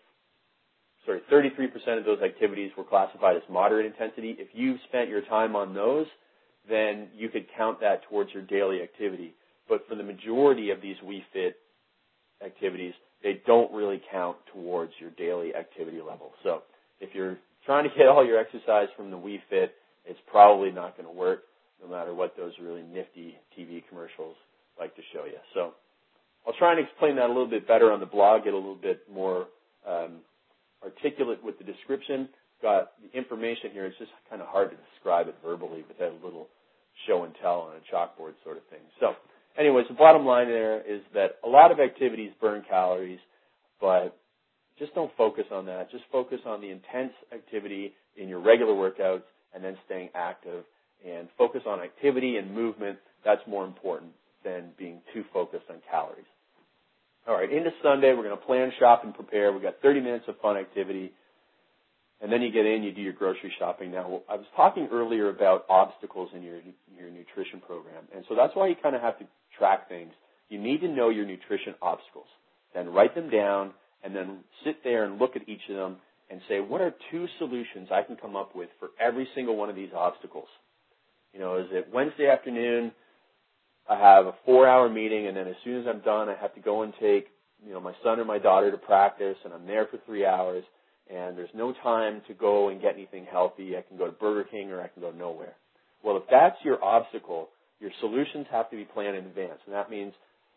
sorry, 1.05 1.21
33% 1.31 1.97
of 1.97 2.05
those 2.05 2.21
activities 2.21 2.71
were 2.77 2.83
classified 2.83 3.35
as 3.35 3.43
moderate 3.49 3.85
intensity. 3.85 4.35
If 4.37 4.49
you've 4.53 4.79
spent 4.87 5.09
your 5.09 5.21
time 5.21 5.55
on 5.55 5.73
those, 5.73 6.05
then 6.69 7.07
you 7.15 7.29
could 7.29 7.45
count 7.57 7.79
that 7.81 8.01
towards 8.09 8.31
your 8.33 8.43
daily 8.43 8.81
activity. 8.81 9.33
But 9.67 9.87
for 9.87 9.95
the 9.95 10.03
majority 10.03 10.71
of 10.71 10.81
these 10.81 10.97
Wii 11.03 11.23
Fit 11.33 11.57
activities, 12.43 12.93
they 13.23 13.41
don't 13.45 13.71
really 13.73 14.01
count 14.11 14.37
towards 14.53 14.91
your 14.99 15.11
daily 15.11 15.55
activity 15.55 15.97
level. 15.97 16.31
So 16.43 16.61
if 16.99 17.09
you're 17.13 17.37
trying 17.65 17.89
to 17.89 17.95
get 17.97 18.07
all 18.07 18.25
your 18.25 18.39
exercise 18.39 18.87
from 18.95 19.11
the 19.11 19.17
Wii 19.17 19.39
Fit, 19.49 19.73
it's 20.05 20.19
probably 20.29 20.71
not 20.71 20.95
going 20.97 21.07
to 21.07 21.13
work 21.13 21.43
no 21.81 21.89
matter 21.89 22.13
what 22.13 22.35
those 22.37 22.53
really 22.61 22.83
nifty 22.83 23.35
TV 23.57 23.83
commercials 23.89 24.35
like 24.79 24.95
to 24.95 25.01
show 25.13 25.25
you. 25.25 25.37
So 25.53 25.73
I'll 26.45 26.53
try 26.53 26.71
and 26.71 26.85
explain 26.85 27.15
that 27.15 27.25
a 27.25 27.33
little 27.33 27.49
bit 27.49 27.67
better 27.67 27.91
on 27.91 27.99
the 27.99 28.05
blog, 28.05 28.43
get 28.43 28.53
a 28.53 28.57
little 28.57 28.75
bit 28.75 29.01
more 29.11 29.47
um, 29.87 30.17
articulate 30.83 31.43
with 31.43 31.57
the 31.57 31.63
description. 31.63 32.29
Got 32.61 32.91
the 33.01 33.17
information 33.17 33.71
here. 33.73 33.85
It's 33.85 33.97
just 33.97 34.11
kind 34.29 34.41
of 34.41 34.47
hard 34.47 34.71
to 34.71 34.77
describe 34.93 35.27
it 35.27 35.35
verbally 35.43 35.83
with 35.87 35.97
that 35.99 36.13
little 36.23 36.47
show 37.07 37.23
and 37.23 37.33
tell 37.41 37.69
on 37.69 37.75
a 37.75 37.95
chalkboard 37.95 38.33
sort 38.43 38.57
of 38.57 38.63
thing. 38.69 38.79
So 38.99 39.13
anyways, 39.57 39.85
the 39.89 39.95
bottom 39.95 40.25
line 40.25 40.47
there 40.47 40.79
is 40.81 41.01
that 41.13 41.37
a 41.43 41.49
lot 41.49 41.71
of 41.71 41.79
activities 41.79 42.31
burn 42.39 42.63
calories, 42.69 43.19
but 43.81 44.17
just 44.79 44.93
don't 44.95 45.11
focus 45.17 45.45
on 45.51 45.65
that. 45.65 45.91
Just 45.91 46.03
focus 46.11 46.39
on 46.45 46.61
the 46.61 46.69
intense 46.69 47.13
activity 47.33 47.93
in 48.17 48.27
your 48.29 48.39
regular 48.39 48.73
workouts 48.73 49.23
and 49.53 49.63
then 49.63 49.77
staying 49.85 50.09
active 50.15 50.63
and 51.05 51.27
focus 51.37 51.61
on 51.67 51.79
activity 51.79 52.37
and 52.37 52.53
movement. 52.53 52.97
That's 53.23 53.41
more 53.47 53.65
important 53.65 54.11
than 54.43 54.71
being 54.77 55.01
too 55.13 55.23
focused 55.33 55.65
on 55.69 55.77
calories. 55.89 56.25
All 57.27 57.35
right, 57.35 57.51
into 57.51 57.71
Sunday, 57.81 58.13
we're 58.13 58.23
going 58.23 58.37
to 58.37 58.45
plan, 58.45 58.71
shop, 58.79 59.03
and 59.03 59.13
prepare. 59.13 59.51
We've 59.51 59.63
got 59.63 59.81
30 59.81 59.99
minutes 59.99 60.25
of 60.27 60.35
fun 60.41 60.57
activity. 60.57 61.11
And 62.21 62.31
then 62.31 62.41
you 62.41 62.51
get 62.51 62.65
in, 62.65 62.83
you 62.83 62.91
do 62.91 63.01
your 63.01 63.13
grocery 63.13 63.53
shopping. 63.59 63.91
Now, 63.91 64.21
I 64.29 64.35
was 64.35 64.45
talking 64.55 64.87
earlier 64.91 65.29
about 65.29 65.65
obstacles 65.69 66.29
in 66.33 66.43
your, 66.43 66.59
your 66.97 67.09
nutrition 67.09 67.59
program. 67.59 68.03
And 68.15 68.23
so 68.29 68.35
that's 68.35 68.55
why 68.55 68.67
you 68.67 68.75
kind 68.81 68.95
of 68.95 69.01
have 69.01 69.19
to 69.19 69.25
track 69.57 69.89
things. 69.89 70.13
You 70.49 70.59
need 70.59 70.81
to 70.81 70.87
know 70.87 71.09
your 71.09 71.25
nutrition 71.25 71.75
obstacles. 71.81 72.27
Then 72.73 72.89
write 72.89 73.15
them 73.15 73.29
down 73.29 73.71
and 74.03 74.15
then 74.15 74.39
sit 74.63 74.83
there 74.83 75.03
and 75.03 75.19
look 75.19 75.35
at 75.35 75.47
each 75.49 75.61
of 75.69 75.75
them 75.75 75.97
and 76.29 76.41
say, 76.47 76.61
what 76.61 76.81
are 76.81 76.93
two 77.11 77.27
solutions 77.37 77.89
I 77.91 78.01
can 78.01 78.15
come 78.15 78.35
up 78.35 78.55
with 78.55 78.69
for 78.79 78.89
every 78.99 79.27
single 79.35 79.55
one 79.55 79.69
of 79.69 79.75
these 79.75 79.91
obstacles? 79.95 80.47
You 81.33 81.39
know, 81.39 81.57
is 81.57 81.67
it 81.71 81.89
Wednesday 81.93 82.29
afternoon? 82.29 82.91
I 83.89 83.97
have 83.99 84.25
a 84.25 84.33
four 84.45 84.67
hour 84.67 84.89
meeting 84.89 85.27
and 85.27 85.35
then 85.35 85.47
as 85.47 85.55
soon 85.63 85.81
as 85.81 85.87
I'm 85.87 85.99
done, 85.99 86.29
I 86.29 86.35
have 86.35 86.55
to 86.55 86.61
go 86.61 86.83
and 86.83 86.93
take, 86.99 87.27
you 87.65 87.73
know, 87.73 87.79
my 87.79 87.93
son 88.03 88.19
or 88.19 88.25
my 88.25 88.39
daughter 88.39 88.71
to 88.71 88.77
practice 88.77 89.37
and 89.43 89.53
I'm 89.53 89.67
there 89.67 89.85
for 89.87 89.99
three 90.05 90.25
hours 90.25 90.63
and 91.09 91.37
there's 91.37 91.49
no 91.53 91.73
time 91.83 92.21
to 92.27 92.33
go 92.33 92.69
and 92.69 92.81
get 92.81 92.95
anything 92.95 93.25
healthy. 93.29 93.77
I 93.77 93.81
can 93.81 93.97
go 93.97 94.05
to 94.05 94.11
Burger 94.11 94.47
King 94.49 94.71
or 94.71 94.81
I 94.81 94.87
can 94.87 95.01
go 95.01 95.11
nowhere. 95.11 95.53
Well, 96.03 96.17
if 96.17 96.23
that's 96.29 96.57
your 96.63 96.83
obstacle, 96.83 97.49
your 97.79 97.91
solutions 97.99 98.47
have 98.51 98.69
to 98.71 98.75
be 98.75 98.85
planned 98.85 99.15
in 99.15 99.25
advance. 99.25 99.59
And 99.65 99.75
that 99.75 99.89
means, 99.89 100.13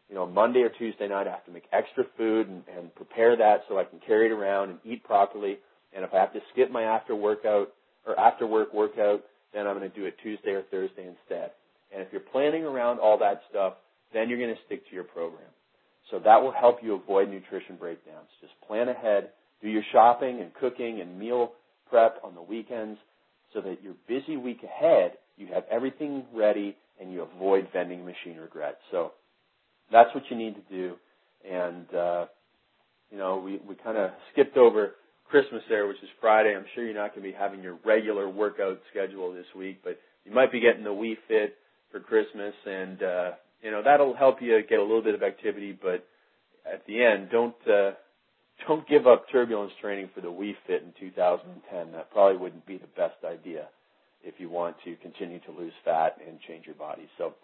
you 0.09 0.15
know, 0.15 0.27
Monday 0.27 0.61
or 0.61 0.71
Tuesday 0.71 1.09
night 1.09 1.27
I 1.27 1.31
have 1.31 1.45
to 1.47 1.51
make 1.51 1.65
extra 1.73 2.05
food 2.17 2.49
and, 2.49 2.63
and 2.77 2.95
prepare 2.95 3.37
that 3.37 3.65
so 3.69 3.79
I 3.79 3.85
can 3.85 4.01
carry 4.07 4.27
it 4.27 4.33
around 4.33 4.71
and 4.71 4.79
eat 4.85 5.05
properly. 5.05 5.59
And 5.95 6.05
if 6.05 6.15
I 6.15 6.19
have 6.19 6.33
to 6.33 6.41
skip 6.53 6.71
my 6.71 6.83
after 6.83 7.15
workout 7.15 7.73
or 8.07 8.19
after 8.19 8.47
work 8.47 8.73
workout, 8.73 9.25
then 9.53 9.67
I'm 9.67 9.79
going 9.79 9.91
to 9.91 9.97
do 9.97 10.07
it 10.07 10.17
Tuesday 10.23 10.51
or 10.51 10.63
Thursday 10.71 11.07
instead. 11.07 11.51
And 11.93 12.03
if 12.03 12.09
you're 12.13 12.21
planning 12.21 12.65
around 12.65 12.99
all 12.99 13.19
that 13.19 13.43
stuff, 13.51 13.75
then 14.13 14.29
you're 14.29 14.39
going 14.39 14.55
to 14.55 14.61
stick 14.67 14.87
to 14.89 14.95
your 14.95 15.05
program. 15.05 15.49
So 16.11 16.19
that 16.21 16.43
will 16.43 16.53
help 16.53 16.79
you 16.83 16.95
avoid 16.95 17.29
nutrition 17.29 17.77
breakdowns. 17.77 18.29
Just 18.41 18.53
plan 18.67 18.89
ahead, 18.89 19.31
do 19.63 19.69
your 19.69 19.83
shopping 19.93 20.41
and 20.41 20.53
cooking 20.55 21.01
and 21.01 21.19
meal 21.19 21.53
prep 21.89 22.19
on 22.25 22.35
the 22.35 22.43
weekends 22.43 22.99
so 23.53 23.61
that 23.61 23.83
your 23.83 23.95
busy 24.07 24.37
week 24.37 24.63
ahead, 24.63 25.13
you 25.37 25.49
have 25.53 25.65
everything 25.71 26.25
ready 26.35 26.77
and 27.01 27.13
you 27.13 27.23
avoid 27.23 27.69
vending 27.73 28.05
machine 28.05 28.37
regrets. 28.41 28.79
So 28.91 29.13
that's 29.91 30.15
what 30.15 30.25
you 30.31 30.37
need 30.37 30.55
to 30.55 30.75
do. 30.75 30.95
And, 31.49 31.95
uh, 31.95 32.27
you 33.11 33.19
know, 33.19 33.39
we, 33.39 33.61
we 33.67 33.75
kind 33.77 33.97
of 33.97 34.11
skipped 34.33 34.57
over 34.57 34.95
Christmas 35.31 35.63
there, 35.69 35.87
which 35.87 36.03
is 36.03 36.09
Friday. 36.21 36.55
I'm 36.57 36.65
sure 36.75 36.85
you're 36.85 36.95
not 36.95 37.15
going 37.15 37.23
to 37.23 37.33
be 37.33 37.37
having 37.39 37.63
your 37.63 37.79
regular 37.85 38.29
workout 38.29 38.81
schedule 38.91 39.33
this 39.33 39.47
week, 39.57 39.81
but 39.85 39.99
you 40.25 40.33
might 40.33 40.53
be 40.53 40.61
getting 40.61 40.85
the 40.85 40.91
Wii 40.91 41.17
Fit 41.27 41.57
for 41.91 42.01
Christmas, 42.01 42.55
and 42.67 43.03
uh, 43.03 43.31
you 43.63 43.71
know 43.71 43.83
that'll 43.83 44.15
help 44.15 44.43
you 44.43 44.61
get 44.69 44.79
a 44.79 44.83
little 44.83 45.03
bit 45.03 45.15
of 45.15 45.23
activity. 45.23 45.77
But 45.81 46.07
at 46.71 46.87
the 46.87 47.03
end, 47.03 47.31
don't 47.31 47.55
uh, 47.67 47.93
don't 48.67 48.87
give 48.89 49.07
up 49.07 49.27
turbulence 49.31 49.73
training 49.81 50.11
for 50.15 50.21
the 50.21 50.29
Wii 50.29 50.55
Fit 50.67 50.83
in 50.83 50.93
2010. 50.99 51.93
That 51.93 52.11
probably 52.11 52.39
wouldn't 52.39 52.67
be 52.67 52.79
the 52.79 52.89
best 52.97 53.25
idea 53.25 53.69
if 54.23 54.35
you 54.39 54.49
want 54.49 54.77
to 54.85 54.97
continue 54.97 55.39
to 55.41 55.53
lose 55.53 55.73
fat 55.85 56.17
and 56.27 56.39
change 56.47 56.67
your 56.67 56.75
body. 56.75 57.09
So, 57.19 57.35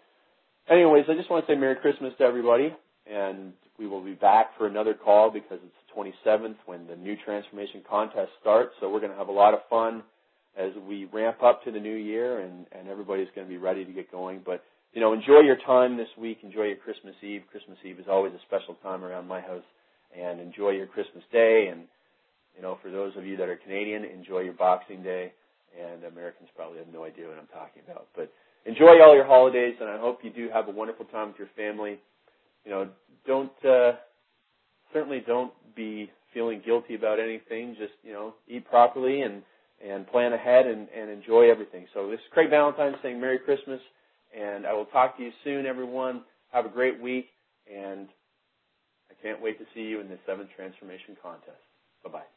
anyways, 0.69 1.05
I 1.09 1.15
just 1.15 1.29
want 1.29 1.45
to 1.45 1.51
say 1.51 1.57
Merry 1.57 1.75
Christmas 1.75 2.13
to 2.17 2.23
everybody, 2.23 2.75
and 3.09 3.53
we 3.79 3.87
will 3.87 4.03
be 4.03 4.13
back 4.13 4.57
for 4.57 4.67
another 4.67 4.93
call 4.93 5.31
because 5.31 5.59
it's 5.63 5.75
the 5.87 6.29
27th 6.29 6.55
when 6.65 6.87
the 6.87 6.95
new 6.95 7.15
transformation 7.23 7.81
contest 7.89 8.31
starts. 8.41 8.73
So 8.79 8.89
we're 8.89 8.99
going 8.99 9.11
to 9.11 9.17
have 9.17 9.29
a 9.29 9.33
lot 9.33 9.53
of 9.53 9.61
fun 9.69 10.03
as 10.57 10.71
we 10.87 11.05
ramp 11.05 11.43
up 11.43 11.63
to 11.63 11.71
the 11.71 11.79
new 11.79 11.95
year, 11.95 12.39
and 12.39 12.65
and 12.71 12.87
everybody's 12.87 13.27
going 13.35 13.47
to 13.47 13.51
be 13.51 13.57
ready 13.57 13.85
to 13.85 13.91
get 13.91 14.11
going. 14.11 14.41
But 14.45 14.63
you 14.93 15.01
know, 15.01 15.13
enjoy 15.13 15.39
your 15.39 15.57
time 15.65 15.97
this 15.97 16.07
week. 16.17 16.39
Enjoy 16.43 16.63
your 16.63 16.77
Christmas 16.77 17.15
Eve. 17.21 17.43
Christmas 17.51 17.77
Eve 17.85 17.99
is 17.99 18.05
always 18.09 18.33
a 18.33 18.39
special 18.47 18.75
time 18.83 19.03
around 19.03 19.27
my 19.27 19.41
house 19.41 19.63
and 20.17 20.39
enjoy 20.39 20.71
your 20.71 20.87
Christmas 20.87 21.23
Day. 21.31 21.67
And 21.71 21.83
you 22.55 22.61
know, 22.61 22.77
for 22.81 22.89
those 22.89 23.15
of 23.17 23.25
you 23.25 23.37
that 23.37 23.49
are 23.49 23.57
Canadian, 23.57 24.03
enjoy 24.05 24.39
your 24.39 24.53
Boxing 24.53 25.03
Day. 25.03 25.33
And 25.75 26.05
Americans 26.05 26.49
probably 26.55 26.77
have 26.77 26.87
no 26.87 27.03
idea 27.03 27.27
what 27.27 27.37
I'm 27.37 27.47
talking 27.47 27.81
about, 27.85 28.07
but 28.15 28.31
enjoy 28.65 29.01
all 29.03 29.13
your 29.13 29.25
holidays, 29.25 29.75
and 29.81 29.89
I 29.89 29.97
hope 29.99 30.19
you 30.23 30.29
do 30.29 30.49
have 30.53 30.69
a 30.69 30.71
wonderful 30.71 31.05
time 31.05 31.27
with 31.27 31.37
your 31.37 31.49
family. 31.55 31.99
You 32.63 32.71
know, 32.71 32.89
don't 33.27 33.51
uh, 33.65 33.93
certainly 34.93 35.21
don't 35.25 35.51
be 35.75 36.09
feeling 36.33 36.61
guilty 36.65 36.95
about 36.95 37.19
anything. 37.19 37.75
Just 37.77 37.93
you 38.03 38.13
know, 38.13 38.35
eat 38.47 38.65
properly 38.69 39.21
and 39.21 39.43
and 39.85 40.07
plan 40.07 40.33
ahead 40.33 40.65
and, 40.65 40.87
and 40.97 41.09
enjoy 41.09 41.49
everything. 41.51 41.85
So 41.93 42.09
this 42.09 42.19
is 42.19 42.25
Craig 42.31 42.49
Ballantyne 42.49 42.95
saying 43.03 43.19
Merry 43.19 43.39
Christmas, 43.39 43.81
and 44.37 44.65
I 44.65 44.73
will 44.73 44.85
talk 44.85 45.17
to 45.17 45.23
you 45.23 45.31
soon, 45.43 45.65
everyone. 45.65 46.21
Have 46.51 46.65
a 46.65 46.69
great 46.69 47.01
week, 47.01 47.27
and 47.73 48.07
can't 49.25 49.41
wait 49.41 49.57
to 49.57 49.65
see 49.73 49.81
you 49.81 50.01
in 50.01 50.07
the 50.09 50.19
seventh 50.27 50.49
transformation 50.55 51.17
contest. 51.21 51.65
Bye 52.03 52.11
bye. 52.11 52.29